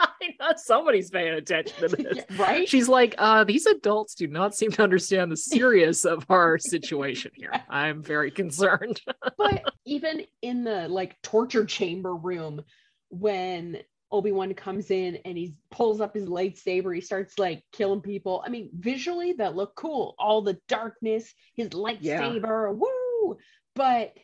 [0.00, 2.24] I know somebody's paying attention to this.
[2.38, 2.68] right?
[2.68, 7.30] She's like, uh, these adults do not seem to understand the serious of our situation
[7.34, 7.52] here.
[7.68, 9.00] I'm very concerned.
[9.38, 12.62] but even in the like torture chamber room,
[13.10, 13.78] when
[14.10, 18.42] Obi Wan comes in and he pulls up his lightsaber, he starts like killing people.
[18.46, 20.14] I mean, visually that looked cool.
[20.18, 23.36] All the darkness, his lightsaber, woo!
[23.74, 24.14] But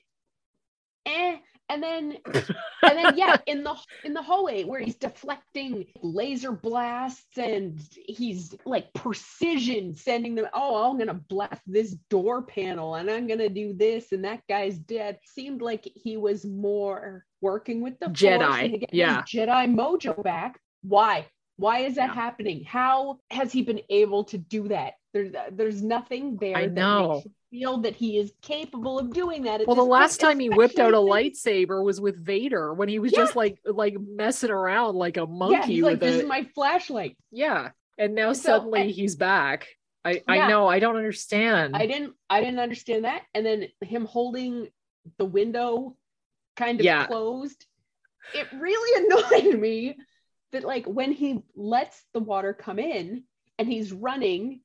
[1.07, 1.39] eh.
[1.73, 7.39] And then, and then, yeah, in the in the hallway where he's deflecting laser blasts
[7.39, 10.49] and he's like precision sending them.
[10.53, 14.79] Oh, I'm gonna blast this door panel and I'm gonna do this, and that guy's
[14.79, 15.19] dead.
[15.25, 19.23] Seemed like he was more working with the Jedi, and to get yeah.
[19.23, 20.61] Jedi mojo back.
[20.83, 21.27] Why?
[21.57, 22.15] Why is that Yeah.
[22.15, 22.65] happening?
[22.65, 24.95] How has he been able to do that?
[25.15, 26.57] There's there's nothing there.
[26.57, 27.15] I that know.
[27.15, 29.61] makes feel that he is capable of doing that.
[29.61, 32.99] at Well, the last time he whipped out a lightsaber was with Vader when he
[32.99, 33.19] was Yeah.
[33.19, 36.45] just like like messing around like a Yeah, monkey he's like, this a is my
[36.55, 37.17] flashlight.
[37.31, 37.71] yeah.
[37.99, 39.69] And now So, suddenly and- he's back.
[40.05, 41.77] I I know I don't understand.
[41.77, 43.23] I didn't I didn't understand that.
[43.35, 44.69] And then him holding
[45.19, 45.97] the window
[46.57, 47.07] kind of Yeah.
[47.07, 47.67] closed.
[48.35, 49.05] It really
[49.45, 49.99] annoyed me
[50.53, 53.25] that like when he lets the water come in
[53.59, 54.63] and he's running,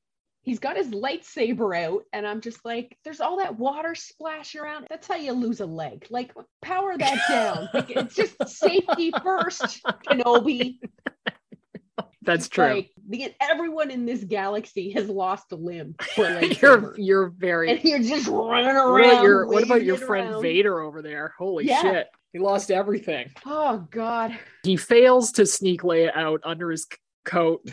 [0.48, 4.86] he's got his lightsaber out, and I'm just like, there's all that water splashing around.
[4.88, 6.06] That's how you lose a leg.
[6.10, 6.32] Like
[6.62, 7.68] power that down.
[7.74, 10.78] Like, it's just safety first, Kenobi.
[12.22, 12.64] That's true.
[12.66, 16.28] Like the, everyone in this galaxy has lost a limb for
[16.60, 19.22] you're you're very and you're just running around.
[19.22, 20.42] your what about your friend around.
[20.42, 21.32] Vader over there?
[21.38, 21.80] Holy Yeah.
[21.80, 22.06] shit.
[22.34, 23.30] He lost everything.
[23.46, 24.38] Oh God.
[24.62, 26.86] He fails to sneak Leia out under his
[27.24, 27.66] coat.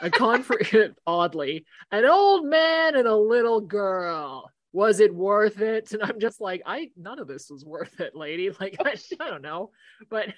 [0.00, 0.58] A confer
[1.06, 4.50] oddly, an old man and a little girl.
[4.72, 5.92] Was it worth it?
[5.92, 8.50] And I'm just like, I none of this was worth it, lady.
[8.60, 9.70] Like, I, I don't know.
[10.10, 10.28] But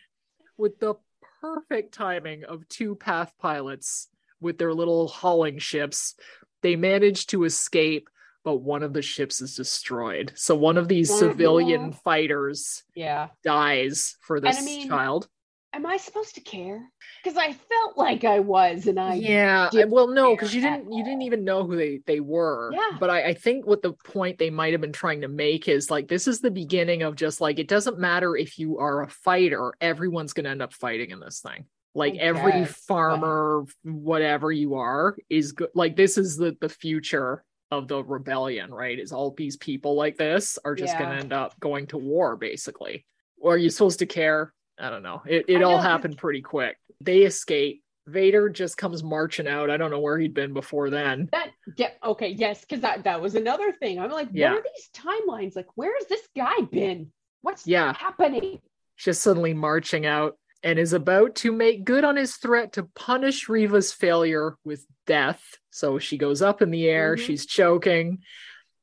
[0.57, 0.95] with the
[1.41, 4.09] perfect timing of two path pilots
[4.41, 6.15] with their little hauling ships,
[6.63, 8.09] they managed to escape,
[8.45, 10.33] but one of the ships is destroyed.
[10.37, 13.29] So one of these civilian fighters Yeah.
[13.43, 15.29] dies for this I mean, child.
[15.73, 16.91] Am I supposed to care?
[17.23, 21.05] Because I felt like I was, and I yeah well no because you didn't you
[21.05, 22.73] didn't even know who they they were.
[22.73, 22.99] Yeah.
[22.99, 25.91] but I, I think what the point they might have been trying to make is
[25.91, 29.09] like this is the beginning of just like it doesn't matter if you are a
[29.09, 31.67] fighter everyone's going to end up fighting in this thing.
[31.95, 37.87] Like every farmer whatever you are is good like this is the the future of
[37.87, 38.99] the rebellion right?
[38.99, 43.07] Is all these people like this are just gonna end up going to war basically.
[43.39, 46.77] Or are you supposed to care i don't know it, it all happened pretty quick
[47.01, 49.71] they escape Vader just comes marching out.
[49.71, 51.29] I don't know where he'd been before then.
[51.31, 54.01] that yeah, okay, yes, because that that was another thing.
[54.01, 54.53] I'm like, Yeah.
[54.55, 55.55] what are these timelines?
[55.55, 57.13] Like, where's this guy been?
[57.43, 57.93] What's Yeah.
[57.93, 58.59] happening?
[58.97, 60.37] Just suddenly marching out.
[60.65, 65.43] and is about to make good on his threat to punish Reva's failure with death.
[65.71, 67.21] So she goes up in the air, Mhm.
[67.21, 68.19] she's choking,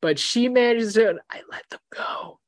[0.02, 2.40] but she manages to, I let them go.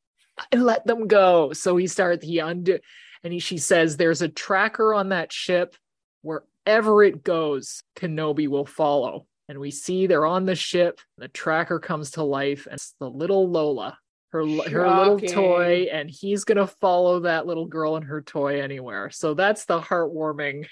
[0.53, 1.51] I let them go.
[1.53, 2.79] So he starts, he undo,
[3.23, 5.75] and he, she says, There's a tracker on that ship.
[6.21, 9.25] Wherever it goes, Kenobi will follow.
[9.47, 10.99] And we see they're on the ship.
[11.17, 13.97] The tracker comes to life, and it's the little Lola,
[14.31, 19.09] her her little toy, and he's gonna follow that little girl and her toy anywhere.
[19.09, 20.67] So that's the heartwarming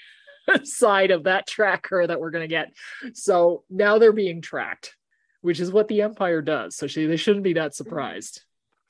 [0.62, 2.72] side of that tracker that we're gonna get.
[3.14, 4.94] So now they're being tracked,
[5.40, 6.76] which is what the Empire does.
[6.76, 7.84] So she, they shouldn't be that mm-hmm.
[7.84, 8.42] surprised.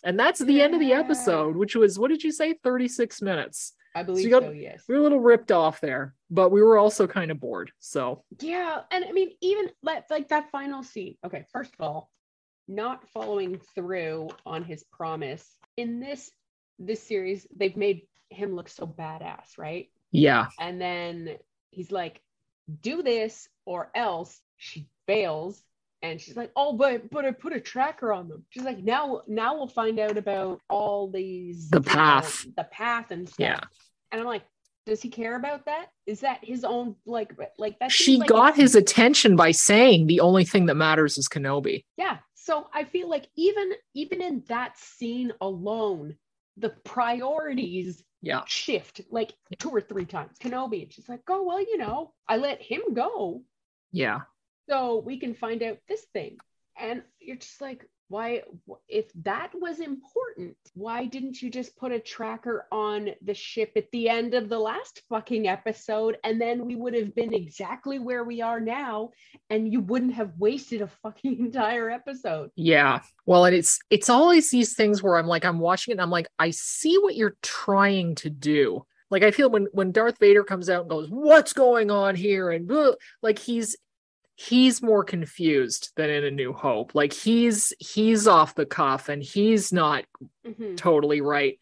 [0.05, 2.55] And that's the end of the episode, which was what did you say?
[2.63, 3.75] 36 minutes.
[3.95, 4.85] I believe you got- so, yes.
[4.89, 7.73] We were a little ripped off there, but we were also kind of bored.
[7.81, 11.17] So Yeah, and I mean, even let like that final scene.
[11.25, 12.11] Okay, first of all,
[12.69, 16.31] not following through on his promise in this
[16.79, 19.91] this series, they've made him look so badass, right?
[20.13, 21.37] yeah, And then
[21.71, 22.23] he's like,
[22.83, 25.61] "Do this or else." She fails,
[26.03, 29.23] and she's like, "Oh, but but I put a tracker on them." She's like, "Now
[29.27, 32.47] now we'll find out about all these The know, path.
[32.57, 33.61] the path and stuff." yeah.
[34.11, 34.45] And I'm like,
[34.87, 35.89] does he care about that?
[36.07, 37.93] Is that his own like like that?
[37.93, 41.85] She like got his attention by saying the only thing that matters is Kenobi.
[41.97, 42.19] Yeah.
[42.35, 46.17] So I feel like even even in that scene alone,
[46.57, 46.71] the
[47.29, 48.43] priorities Yeah.
[48.47, 50.39] shift like two or three times.
[50.39, 53.43] Kenobi, and she's like, oh well, you know, I let him go
[53.93, 54.21] Yeah.
[54.69, 56.39] So we can find out this thing.
[56.79, 58.43] And you're just like, why
[58.89, 63.91] if that was important, why didn't you just put a tracker on the ship at
[63.93, 68.25] the end of the last fucking episode and then we would have been exactly where
[68.25, 69.11] we are now
[69.51, 72.51] and you wouldn't have wasted a fucking entire episode.
[72.57, 73.01] Yeah.
[73.27, 76.11] Well, and it's it's always these things where I'm like I'm watching it and I'm
[76.11, 78.87] like I see what you're trying to do.
[79.11, 82.51] Like I feel when when Darth Vader comes out and goes, "What's going on here?"
[82.51, 82.71] and
[83.23, 83.75] like he's
[84.41, 86.95] he's more confused than in A New Hope.
[86.95, 90.05] Like he's he's off the cuff and he's not
[90.47, 90.77] Mhm.
[90.77, 91.59] totally right.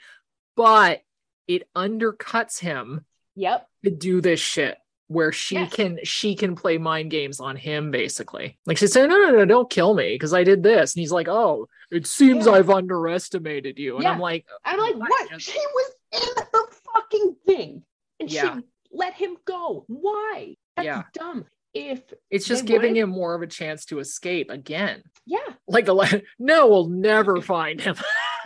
[0.57, 1.01] But
[1.49, 3.67] it undercuts him Yep.
[3.85, 5.73] to do this shit where she Yes.
[5.73, 9.45] can she can play mind games on him basically like she said no no no
[9.45, 12.53] don't kill me because i did this and he's like oh it seems Yeah.
[12.55, 15.09] i've underestimated you and i'm like I'm like, What?
[15.31, 15.41] what?
[15.41, 17.85] She was in the fucking thing
[18.19, 18.57] and Yeah.
[18.57, 19.85] she let him go.
[19.87, 20.57] Why?
[20.77, 21.03] That's Yeah.
[21.13, 21.45] dumb.
[21.77, 25.03] If it's just giving him more of a chance to escape again.
[25.27, 27.97] Yeah, like the no we'll never find him.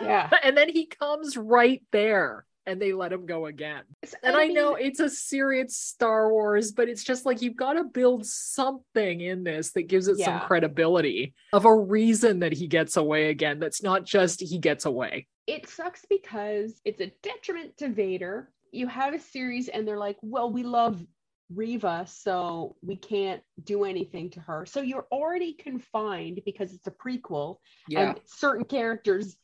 [0.01, 0.29] Yeah.
[0.43, 3.83] and then he comes right there and they let him go again.
[4.23, 7.83] And i, know it's a serious star wars but it's just like you've got to
[7.83, 12.97] build something in this that gives it some credibility of a reason that he gets
[12.97, 15.27] away again that's not just he gets away.
[15.47, 18.49] It sucks because it's a detriment to Vader.
[18.71, 21.03] You have a series and they're like, well, we love
[21.53, 24.65] Reva, so we can't do anything to her.
[24.65, 29.35] So you're already confined because it's a prequel yeah and certain characters,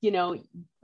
[0.00, 0.36] you know,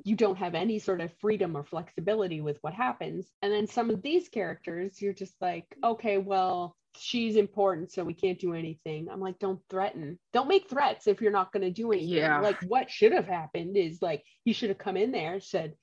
[0.04, 3.30] you don't have any sort of freedom or flexibility with what happens.
[3.42, 8.14] And then some of these characters, you're just like, okay, well, she's important, so we
[8.14, 9.08] can't do anything.
[9.10, 10.18] I'm like, don't threaten.
[10.32, 12.16] Don't make threats if you're not going to do anything.
[12.16, 12.40] Yeah.
[12.40, 15.74] Like, what should have happened is like, he should have come in there, said,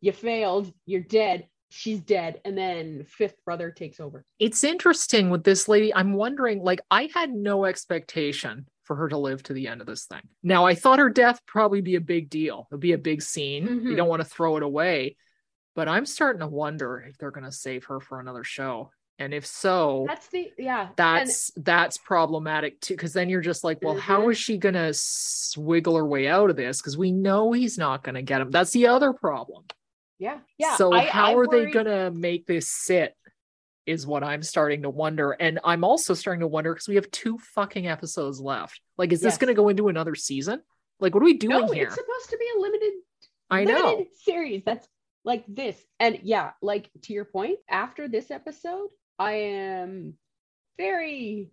[0.00, 1.46] you failed, you're dead.
[1.72, 2.40] She's dead.
[2.44, 4.24] And then fifth brother takes over.
[4.38, 5.94] it's interesting with this lady.
[5.94, 9.86] I'm wondering, like, I had no expectation for her to live to the end of
[9.86, 10.22] this thing.
[10.42, 12.66] Now, I thought her death probably be a big deal.
[12.70, 13.64] It'd be a big scene.
[13.66, 13.96] You Mhm.
[13.96, 15.16] don't want to throw it away.
[15.74, 18.90] But I'm starting to wonder if they're going to save her for another show.
[19.18, 20.88] And if so, That's the, yeah.
[20.88, 22.94] and- that's that's problematic too.
[22.94, 24.32] Because then you're just like, well, how Mhm.
[24.32, 26.80] is she going to swiggle her way out of this?
[26.80, 28.50] Because we know he's not going to get him.
[28.50, 29.64] That's the other problem.
[30.18, 30.38] Yeah.
[30.58, 30.76] Yeah.
[30.76, 33.14] So I- how I are they gonna make this sit?
[33.84, 37.10] Is what I'm starting to wonder, and I'm also starting to wonder because we have
[37.10, 38.80] two fucking episodes left.
[38.96, 40.62] Like, is this gonna go into another season?
[41.00, 41.86] Like, what are we doing no, here?
[41.86, 42.92] it's supposed to be a limited
[43.50, 43.90] I know.
[43.90, 44.86] limited series that's
[45.24, 48.88] like this and yeah like to your point after this episode
[49.18, 50.14] i am
[50.78, 51.50] very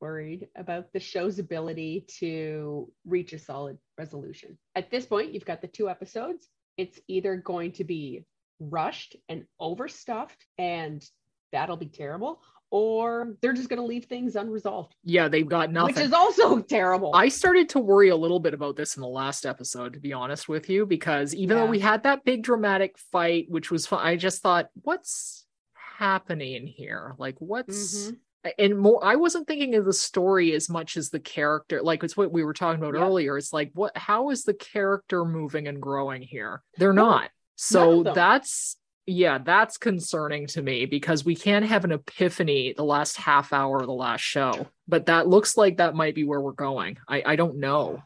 [0.00, 5.60] worried about the show's ability to reach a solid resolution at this point you've got
[5.60, 6.48] the two episodes
[6.80, 8.24] it's either going to be
[8.58, 10.98] rushed and overstuffed and
[11.52, 15.94] that'll be terrible or they're just going to leave things unresolved Yeah, they've got nothing.
[15.96, 19.08] which is also terrible I started to worry a little bit about this in the
[19.08, 22.96] last episode, to be honest with you, because even though we had that big dramatic
[23.12, 25.46] fight, which was fun, I just thought, what's
[25.98, 27.14] happening here?
[27.18, 28.16] Like, what's Mhm.
[28.58, 32.16] And more i wasn't thinking of the story as much as the character like it's
[32.16, 33.02] what we were talking about Yep.
[33.02, 37.30] earlier it's like what how is the character moving and growing here they're No, not
[37.56, 38.76] so that's
[39.06, 43.80] yeah, that's concerning to me because we can't have an epiphany the last half hour
[43.80, 44.68] of the last show.
[44.86, 46.96] But that looks like that might be where we're going.
[47.08, 48.02] I, I don't know.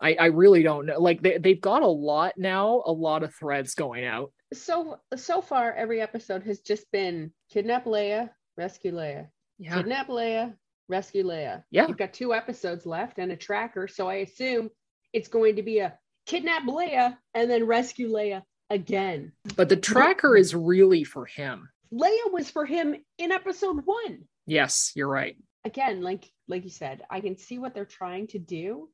[0.00, 0.98] I, I really don't know.
[1.00, 4.32] Like they, they've got a lot now, a lot of threads going out.
[4.52, 9.28] So so far, every episode has just been kidnap Leia, rescue Leia,
[9.58, 9.76] Yeah.
[9.76, 10.54] kidnap Leia,
[10.88, 11.64] rescue Leia.
[11.70, 11.86] Yeah.
[11.88, 14.70] You've got two episodes left and a tracker, so I assume
[15.12, 19.32] it's going to be a kidnap Leia and then rescue Leia again.
[19.56, 21.68] But the tracker is really for him.
[21.92, 24.24] Leia was for him in episode one.
[24.46, 25.36] Yes, you're right.
[25.64, 28.88] Again, like like you said, I can see what they're trying to do,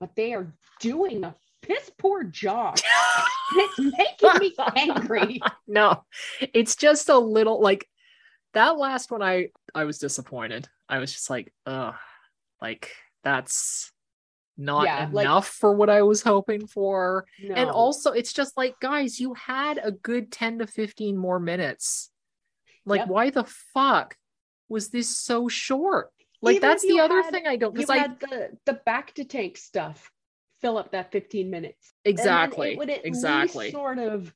[0.00, 2.78] but they are doing a piss poor job.
[3.52, 5.40] it's making me angry.
[5.66, 6.04] no,
[6.52, 7.86] it's just a little like
[8.54, 9.22] that last one.
[9.22, 10.68] I I was disappointed.
[10.88, 11.94] I was just like, ugh,
[12.60, 12.90] like
[13.24, 13.90] that's
[14.58, 17.26] not Yeah, like- enough for what I was hoping for.
[17.42, 22.10] And also, it's just like, guys, you had a good 10 to 15 more minutes.
[22.84, 23.08] Like, Yep.
[23.08, 24.16] why the fuck
[24.68, 26.10] was this so short?
[26.42, 29.28] Like, Even that's the other had- thing I don't because I had the the Bacta
[29.28, 30.10] tank stuff
[30.60, 34.32] fill up that 15 minutes exactly it would at exactly sort of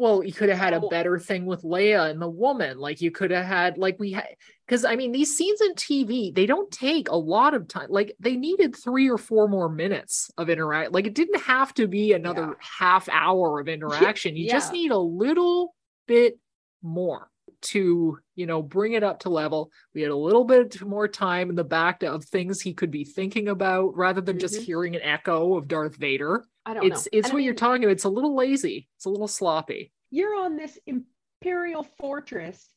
[0.00, 2.78] Well, you could have had a better thing with Leia and the woman.
[2.78, 4.28] Like you could have had like we had
[4.66, 7.88] because I mean these scenes in TV they don't take a lot of time.
[7.90, 10.92] Like they needed three or four more minutes of interact.
[10.92, 12.66] Like it didn't have to be another Yeah.
[12.78, 14.36] half hour of interaction.
[14.36, 15.74] You just need a little
[16.06, 16.38] bit
[16.80, 17.28] more
[17.60, 19.70] to you know bring it up to level.
[19.94, 23.04] We had a little bit more time in the back of things he could be
[23.04, 24.64] thinking about rather than just Mhm.
[24.64, 26.46] hearing an echo of Darth Vader.
[26.66, 27.10] I don't It's know.
[27.18, 27.92] it's what you're talking about.
[27.92, 28.88] It's a little lazy.
[28.96, 29.92] It's a little sloppy.
[30.10, 32.68] You're on this imperial fortress,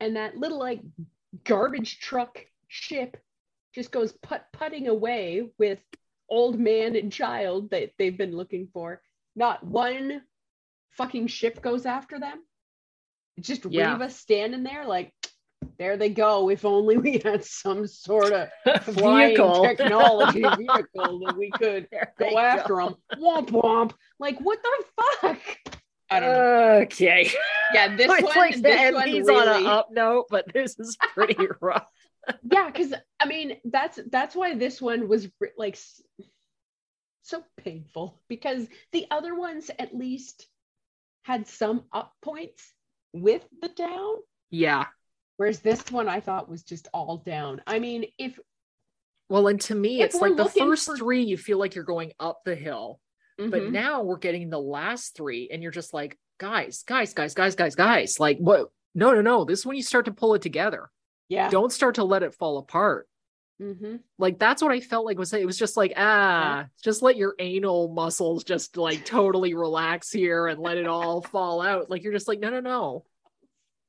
[0.00, 0.80] and that little like
[1.44, 3.16] garbage truck ship
[3.74, 5.78] just goes put putting away with
[6.28, 9.00] old man and child that they've been looking for.
[9.34, 10.22] Not one
[10.90, 12.42] fucking ship goes after them.
[13.36, 13.92] It's just Yeah.
[13.92, 15.12] Reva standing there like
[15.78, 16.48] there they go.
[16.50, 18.48] If only we had some sort of
[18.82, 19.62] flying vehicle.
[19.64, 21.88] technology vehicle that we could
[22.18, 22.94] go after them.
[23.18, 23.92] Womp womp.
[24.18, 24.84] Like what the
[25.20, 25.40] fuck?
[26.10, 26.80] I don't know.
[26.84, 27.30] Okay.
[27.74, 30.44] Yeah, this it's one, like the this one ending's on really, an up note, but
[30.52, 31.86] this is pretty rough.
[32.50, 35.28] yeah, because I mean that's that's why this one was
[35.58, 35.78] like
[37.22, 40.46] so painful because the other ones at least
[41.24, 42.72] had some up points
[43.12, 44.14] with the down,
[44.50, 44.84] Yeah.
[45.36, 47.60] Whereas this one I thought was just all down.
[47.66, 48.38] I mean, if
[49.28, 52.12] Well, and to me, it's like the first for- three, you feel like you're going
[52.20, 53.00] up the hill,
[53.38, 53.72] but Mhm.
[53.72, 57.74] now we're getting the last three, and you're just like, guys, guys, guys, guys, guys,
[57.74, 58.20] guys.
[58.20, 58.70] Like, what?
[58.94, 59.44] No, no, no.
[59.44, 60.90] This is when you start to pull it together.
[61.28, 63.08] yeah, Don't start to let it fall apart.
[63.58, 67.16] hmm Like that's what I felt like was it was just like ah just let
[67.16, 72.02] your anal muscles just like totally relax here and let it all fall out like
[72.04, 73.04] you're just like no no no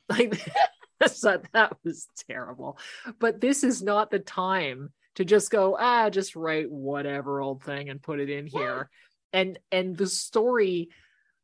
[0.09, 0.39] like
[1.07, 2.77] so that was terrible
[3.19, 7.89] but this is not the time to just go ah just write whatever old thing
[7.89, 8.89] and put it in here
[9.33, 10.89] and and the story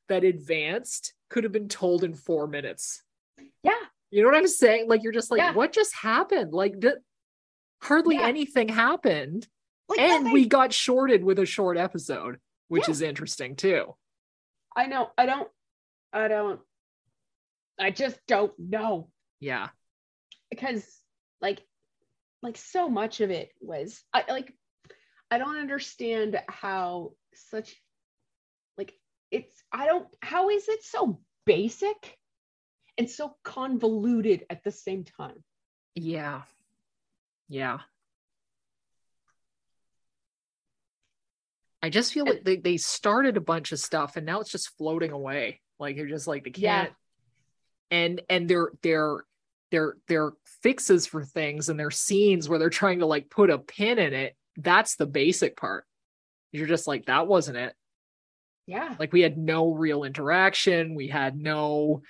[0.09, 3.03] that advanced could have been told in 4 minutes
[3.63, 3.71] yeah,
[4.11, 4.87] you know what I'm saying?
[4.87, 5.53] Like you're just like, Yeah.
[5.53, 6.53] what just happened?
[6.53, 6.89] Like d-
[7.81, 8.27] hardly Yeah.
[8.27, 9.47] anything happened.
[9.89, 12.37] like and we got shorted with a short episode,
[12.67, 13.95] which is interesting too.
[14.75, 15.47] I know, I don't,
[16.11, 16.59] I don't,
[17.79, 19.09] I just don't know.
[19.43, 19.69] Yeah.
[20.49, 20.85] because
[21.41, 21.59] like
[22.41, 24.53] like so much of it was I like
[25.29, 27.75] I don't understand how such
[28.77, 28.93] like
[29.31, 32.17] it's I don't how is it so basic
[32.97, 35.43] and so convoluted at the same time?
[35.95, 36.43] Yeah.
[37.49, 37.79] Yeah.
[41.81, 44.51] I just feel And- like they, they started a bunch of stuff and now it's
[44.51, 45.59] just floating away.
[45.79, 46.83] Like you're just like they Yeah.
[46.85, 46.93] can't
[47.91, 49.25] and and their their
[49.73, 53.57] their their fixes for things and their scenes where they're trying to like put a
[53.57, 55.83] pin in it, that's the basic part.
[56.53, 57.73] You're just like, that wasn't it.
[58.67, 58.95] Yeah.
[58.97, 60.93] Like we had no real interaction.
[60.95, 62.03] We had no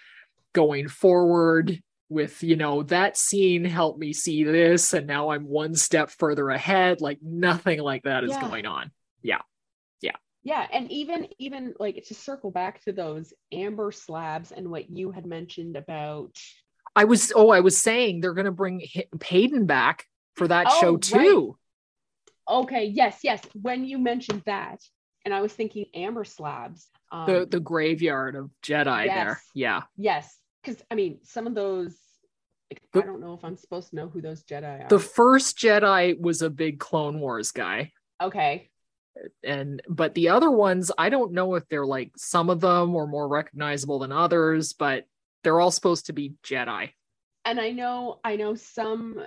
[0.53, 4.93] going forward with, you know, that scene helped me see this.
[4.93, 7.01] And now I'm one step further ahead.
[7.01, 8.41] Like nothing like that is Yeah.
[8.41, 8.91] going on.
[9.24, 9.41] Yeah,
[10.01, 10.18] Yeah.
[10.43, 10.68] Yeah.
[10.72, 15.26] and even even like to circle back to those amber slabs and what you had
[15.26, 16.36] mentioned about
[16.96, 20.68] I was, oh, I was saying they're going to bring H- Hayden back for that
[20.70, 21.02] Oh, show right.
[21.02, 21.58] too.
[22.50, 24.82] Okay, yes, yes, when you mentioned that
[25.26, 26.89] and I was thinking amber slabs.
[27.12, 29.41] Um, The, the graveyard of Jedi there.
[29.54, 29.84] Yeah.
[29.96, 31.96] Yes, because I mean, some of those.
[32.96, 34.89] I don't know if I'm supposed to know who those Jedi are.
[34.89, 37.91] The first Jedi was a big Clone Wars guy.
[38.22, 38.70] okay,
[39.44, 43.06] and but the other ones I don't know if they're like some of them were
[43.08, 45.06] more recognizable than others, but
[45.44, 46.89] they're all supposed to be Jedi.
[47.46, 49.20] And I know I know some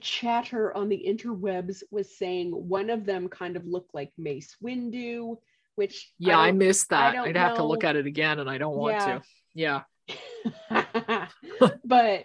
[0.00, 5.36] chatter on the interwebs was saying one of them kind of looked like Mace Windu,
[5.74, 7.12] which Yeah, I, don't- missed that.
[7.14, 9.18] don't I'd have to look at it again and I don't want Yeah.
[9.18, 9.22] to.
[9.54, 9.82] Yeah.
[11.84, 12.24] but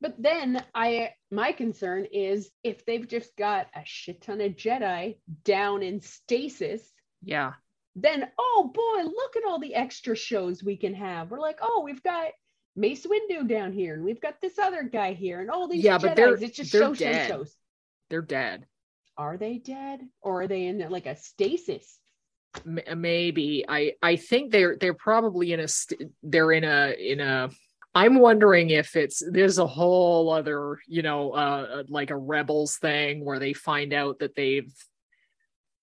[0.00, 5.16] but then I my concern is if they've just got a shit ton of Jedi
[5.44, 6.82] down in stasis,
[7.22, 7.54] Yeah.
[7.94, 11.30] then oh boy, look at all the extra shows we can have.
[11.30, 12.28] We're like, oh, we've got
[12.76, 15.96] Mace Windu down here, and we've got this other guy here, and all these Yeah,
[15.98, 16.02] Jedis.
[16.02, 17.28] but they're- it's just they're show, show, dead.
[17.28, 17.56] shows.
[18.10, 18.66] They're dead.
[19.16, 21.98] Are they dead, or are they in like a stasis?
[22.64, 27.20] M- maybe i i think they're they're probably in a st- they're in a in
[27.20, 27.50] a
[27.94, 33.22] i'm wondering if it's there's a whole other you know uh like a rebels thing
[33.22, 34.72] where they find out that they've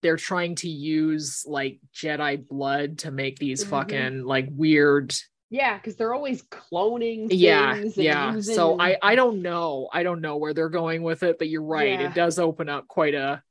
[0.01, 3.69] they're trying to use like jedi blood to make these Mhm.
[3.69, 5.13] fucking like weird
[5.53, 7.27] Yeah, because they're always cloning.
[7.29, 11.03] yeah and yeah using- so i i don't know i don't know where they're going
[11.03, 12.07] with it but you're right Yeah.
[12.09, 13.43] it does open up quite a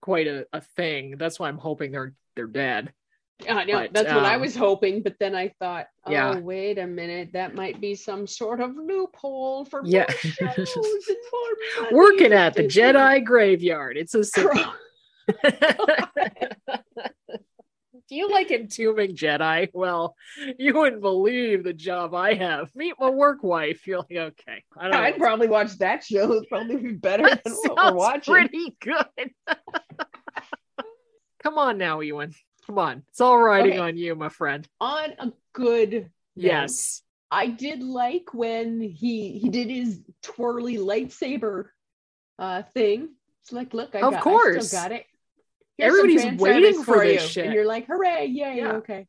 [0.00, 2.92] quite a, a thing that's why i'm hoping they're they're dead
[3.46, 6.38] know But, that's what I um, was hoping, but then I thought, oh Yeah.
[6.38, 10.08] wait a minute, that might be some sort of loophole for Yeah.
[10.08, 11.88] shows and more money.
[11.96, 13.96] working at the Jedi graveyard.
[13.96, 14.24] It's a
[18.08, 19.70] Do you like entombing Jedi?
[19.72, 20.14] Well,
[20.58, 22.70] you wouldn't believe the job I have.
[22.74, 23.86] Meet my work wife.
[23.86, 24.62] You're like, okay.
[24.76, 26.32] I don't I'd probably watch that show.
[26.32, 28.34] It'd probably be better That than what we're watching.
[28.34, 29.30] pretty good.
[31.42, 32.34] Come on now, Ewan.
[32.66, 33.02] Come on.
[33.10, 33.78] It's all riding Okay.
[33.80, 34.66] on you, my friend.
[34.80, 37.02] On a good note, Yes.
[37.30, 41.66] I did like when he he did his twirly lightsaber
[42.38, 43.10] uh thing.
[43.42, 44.68] It's like, look, I Of got, I course.
[44.68, 45.04] still got it.
[45.78, 47.28] Here's Everybody's waiting service for this you.
[47.28, 47.44] shit.
[47.46, 48.72] And you're like, hooray, yay, Yeah.
[48.74, 49.06] okay.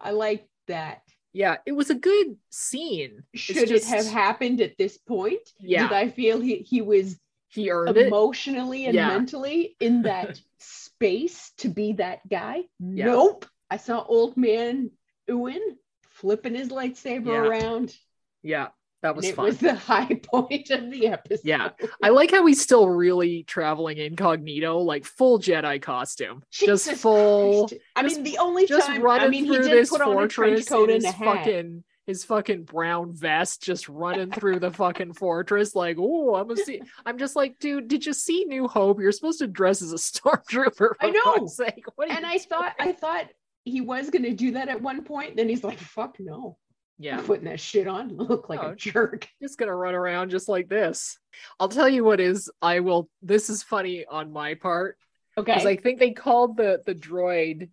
[0.00, 1.02] I like that.
[1.32, 1.56] Yeah.
[1.66, 3.22] It was a good scene.
[3.34, 5.40] Should just- it have happened at this point?
[5.58, 5.88] Yeah.
[5.88, 7.18] Did I feel he, he was
[7.48, 8.06] He earned it.
[8.08, 9.08] emotionally and Yeah.
[9.08, 12.64] mentally in that space to be that guy?
[12.78, 13.06] Yeah.
[13.06, 13.46] Nope.
[13.70, 14.90] I saw old man
[15.26, 15.78] Ewan
[16.10, 17.94] flipping his lightsaber around.
[18.42, 18.68] Yeah.
[19.06, 19.44] That was it fun.
[19.44, 21.40] was the high point of the episode.
[21.44, 21.68] Yeah.
[22.02, 27.82] I like how he's still really traveling incognito, like full Jedi costume, just full, Christ.
[27.94, 30.00] I just- mean, the only just time running I mean, he through did this put
[30.00, 34.58] on a trench fortress in and his fucking his fucking brown vest, just running through
[34.60, 36.80] the fucking fortress, like, oh, I'm a see.
[37.04, 39.00] I'm just like, dude, did you see New Hope?
[39.00, 40.90] You're supposed to dress as a stormtrooper.
[41.00, 41.20] I know.
[41.36, 41.84] fuck's sake.
[41.96, 43.26] What And I thought, I thought
[43.64, 45.36] he was going to do that at one point.
[45.36, 46.58] Then he's like, "Fuck no,
[46.98, 47.20] yeah.
[47.20, 48.16] Putting that shit on.
[48.16, 51.18] Look like Oh, a jerk." just gonna run around just like this.
[51.60, 54.96] I'll tell you what is I will this is funny on my part
[55.36, 57.68] okay because I think they called the the droid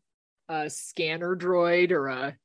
[0.49, 2.37] a scanner droid or a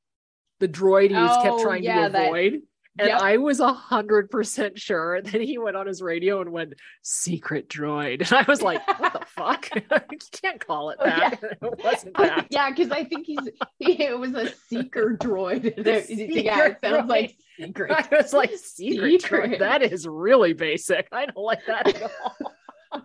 [0.59, 2.61] the droid he was kept Oh, trying yeah, to avoid.
[2.97, 3.21] And Yep.
[3.21, 7.69] I was a hundred percent sure that he went on his radio and went secret
[7.69, 8.21] droid.
[8.31, 9.69] And I was like, what the fuck?
[9.75, 11.29] you can't call it Oh, yeah.
[11.29, 11.43] that.
[11.61, 12.47] it wasn't oh, that.
[12.49, 13.47] yeah, because I think he's
[13.79, 15.73] it was a seeker droid.
[15.85, 17.07] yeah, it sounds droid.
[17.07, 17.91] like secret.
[17.91, 19.51] I was like, secret, Secret.
[19.51, 19.59] droid.
[19.59, 21.07] That is really basic.
[21.11, 23.01] I don't like that at all.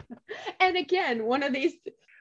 [0.60, 1.74] And again, one of these.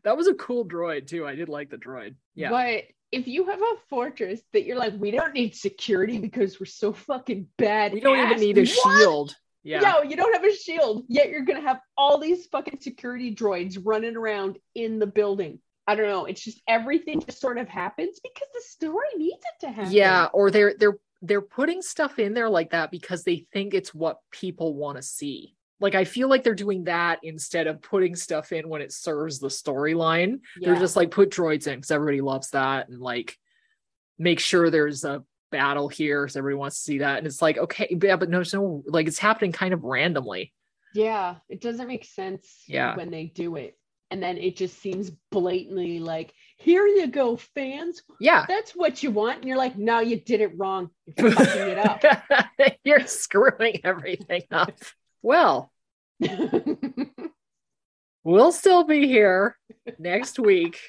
[0.03, 1.25] That was a cool droid too.
[1.25, 2.15] I did like the droid.
[2.35, 2.49] Yeah.
[2.49, 2.83] But
[3.13, 6.91] if you have a fortress that you're like, we don't need security because we're so
[6.93, 7.93] fucking bad.
[7.93, 8.97] we don't even need a What?
[8.99, 9.35] shield.
[9.63, 9.79] Yeah.
[9.79, 13.79] No, you don't have a shield, yet you're gonna have all these fucking security droids
[13.81, 15.59] running around in the building.
[15.87, 16.25] I don't know.
[16.25, 19.91] It's just everything just sort of happens because the story needs it to happen.
[19.93, 23.93] Yeah, or they're they're they're putting stuff in there like that because they think it's
[23.93, 25.55] what people want to see.
[25.79, 29.39] Like I feel like they're doing that instead of putting stuff in when it serves
[29.39, 30.39] the storyline.
[30.61, 33.37] They're just like put droids in because everybody loves that and like
[34.17, 37.17] make sure there's a battle here so everybody wants to see that.
[37.17, 40.53] And it's like, okay, yeah, but no, no like it's happening kind of randomly.
[40.93, 42.95] Yeah, it doesn't make sense Yeah.
[42.95, 43.77] when they do it.
[44.11, 48.03] And then it just seems blatantly like, here you go, fans.
[48.19, 48.45] Yeah.
[48.47, 49.37] That's what you want.
[49.39, 50.91] And you're like, no, you did it wrong.
[51.17, 52.77] You're fucking it up.
[52.83, 54.77] You're screwing everything up.
[55.23, 55.71] Well,
[58.23, 59.57] we'll still be here
[59.97, 60.79] next week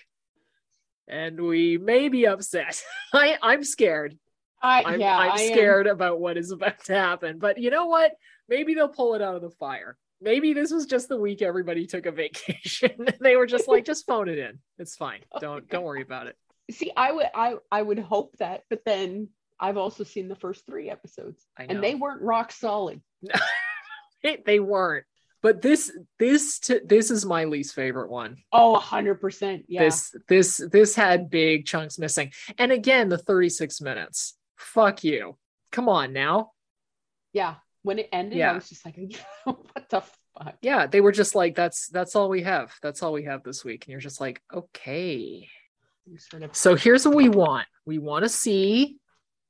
[1.09, 2.82] and we may be upset.
[3.14, 4.18] I, I'm scared.
[4.62, 7.39] I, I'm, yeah, I'm scared about what is about to happen.
[7.39, 8.12] But you know what?
[8.49, 9.97] Maybe they'll pull it out of the fire.
[10.20, 13.07] Maybe this was just the week everybody took a vacation.
[13.20, 14.59] they were just like, just phone it in.
[14.78, 15.20] It's fine.
[15.39, 16.37] Don't don't worry about it.
[16.70, 19.28] See, I would, I, I would hope that, but then
[19.61, 23.03] I've also seen the first three episodes, and they weren't rock solid.
[24.24, 25.04] they, they weren't.
[25.42, 28.38] But this this t- this is my least favorite one.
[28.50, 29.64] Oh, 100%.
[29.68, 29.84] Yeah.
[29.84, 32.32] This this this had big chunks missing.
[32.58, 34.34] And again, the 36 minutes.
[34.56, 35.36] Fuck you.
[35.70, 36.52] Come on now.
[37.32, 37.56] yeah.
[37.82, 38.52] When it ended, Yeah.
[38.52, 38.96] I was just like,
[39.44, 40.54] what the fuck?
[40.62, 42.72] Yeah, they were just like that's that's all we have.
[42.82, 43.84] That's all we have this week.
[43.84, 45.46] And you're just like, "Okay."
[46.16, 47.66] Sort of, So here's what we want.
[47.84, 48.96] We want to see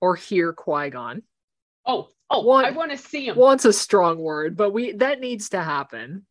[0.00, 1.22] or hear Qui-Gon.
[1.86, 3.36] Oh, oh, One- I want to see him.
[3.36, 6.26] Wants a strong word, but we that needs to happen.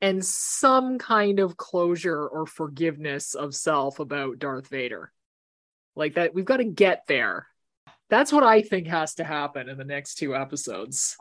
[0.00, 5.12] And some kind of closure or forgiveness of self about Darth Vader.
[5.96, 7.48] Like that we've got to get there.
[8.08, 11.16] That's what I think has to happen in the next two episodes.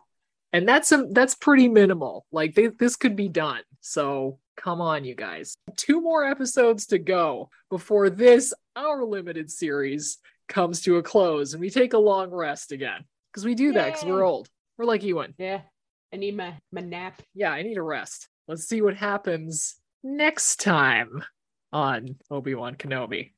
[0.54, 2.26] And that's a, that's pretty minimal.
[2.32, 3.62] Like they, this could be done.
[3.82, 5.58] So come on, you guys.
[5.76, 11.60] Two more episodes to go before this our limited series comes to a close, and
[11.60, 14.50] we take a long rest again because we do that because we're old.
[14.78, 15.34] We're like Ewan.
[15.38, 15.62] Yeah.
[16.14, 17.22] I need my, my nap.
[17.34, 18.30] Yeah, I need a rest.
[18.48, 21.24] Let's see what happens next time
[21.74, 23.32] on Obi Wan Kenobi.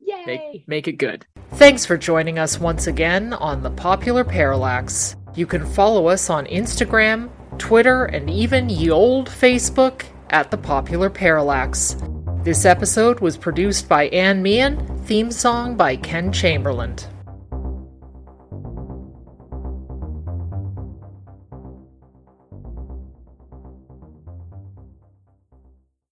[0.00, 0.24] Yay.
[0.26, 1.26] Make, make it good.
[1.52, 5.16] Thanks for joining us once again on the Popular Parallax.
[5.34, 11.10] You can follow us on Instagram, Twitter, and even ye old Facebook at the Popular
[11.10, 11.96] Parallax.
[12.42, 16.96] This episode was produced by Ann Meehan, theme song by Ken Chamberlain.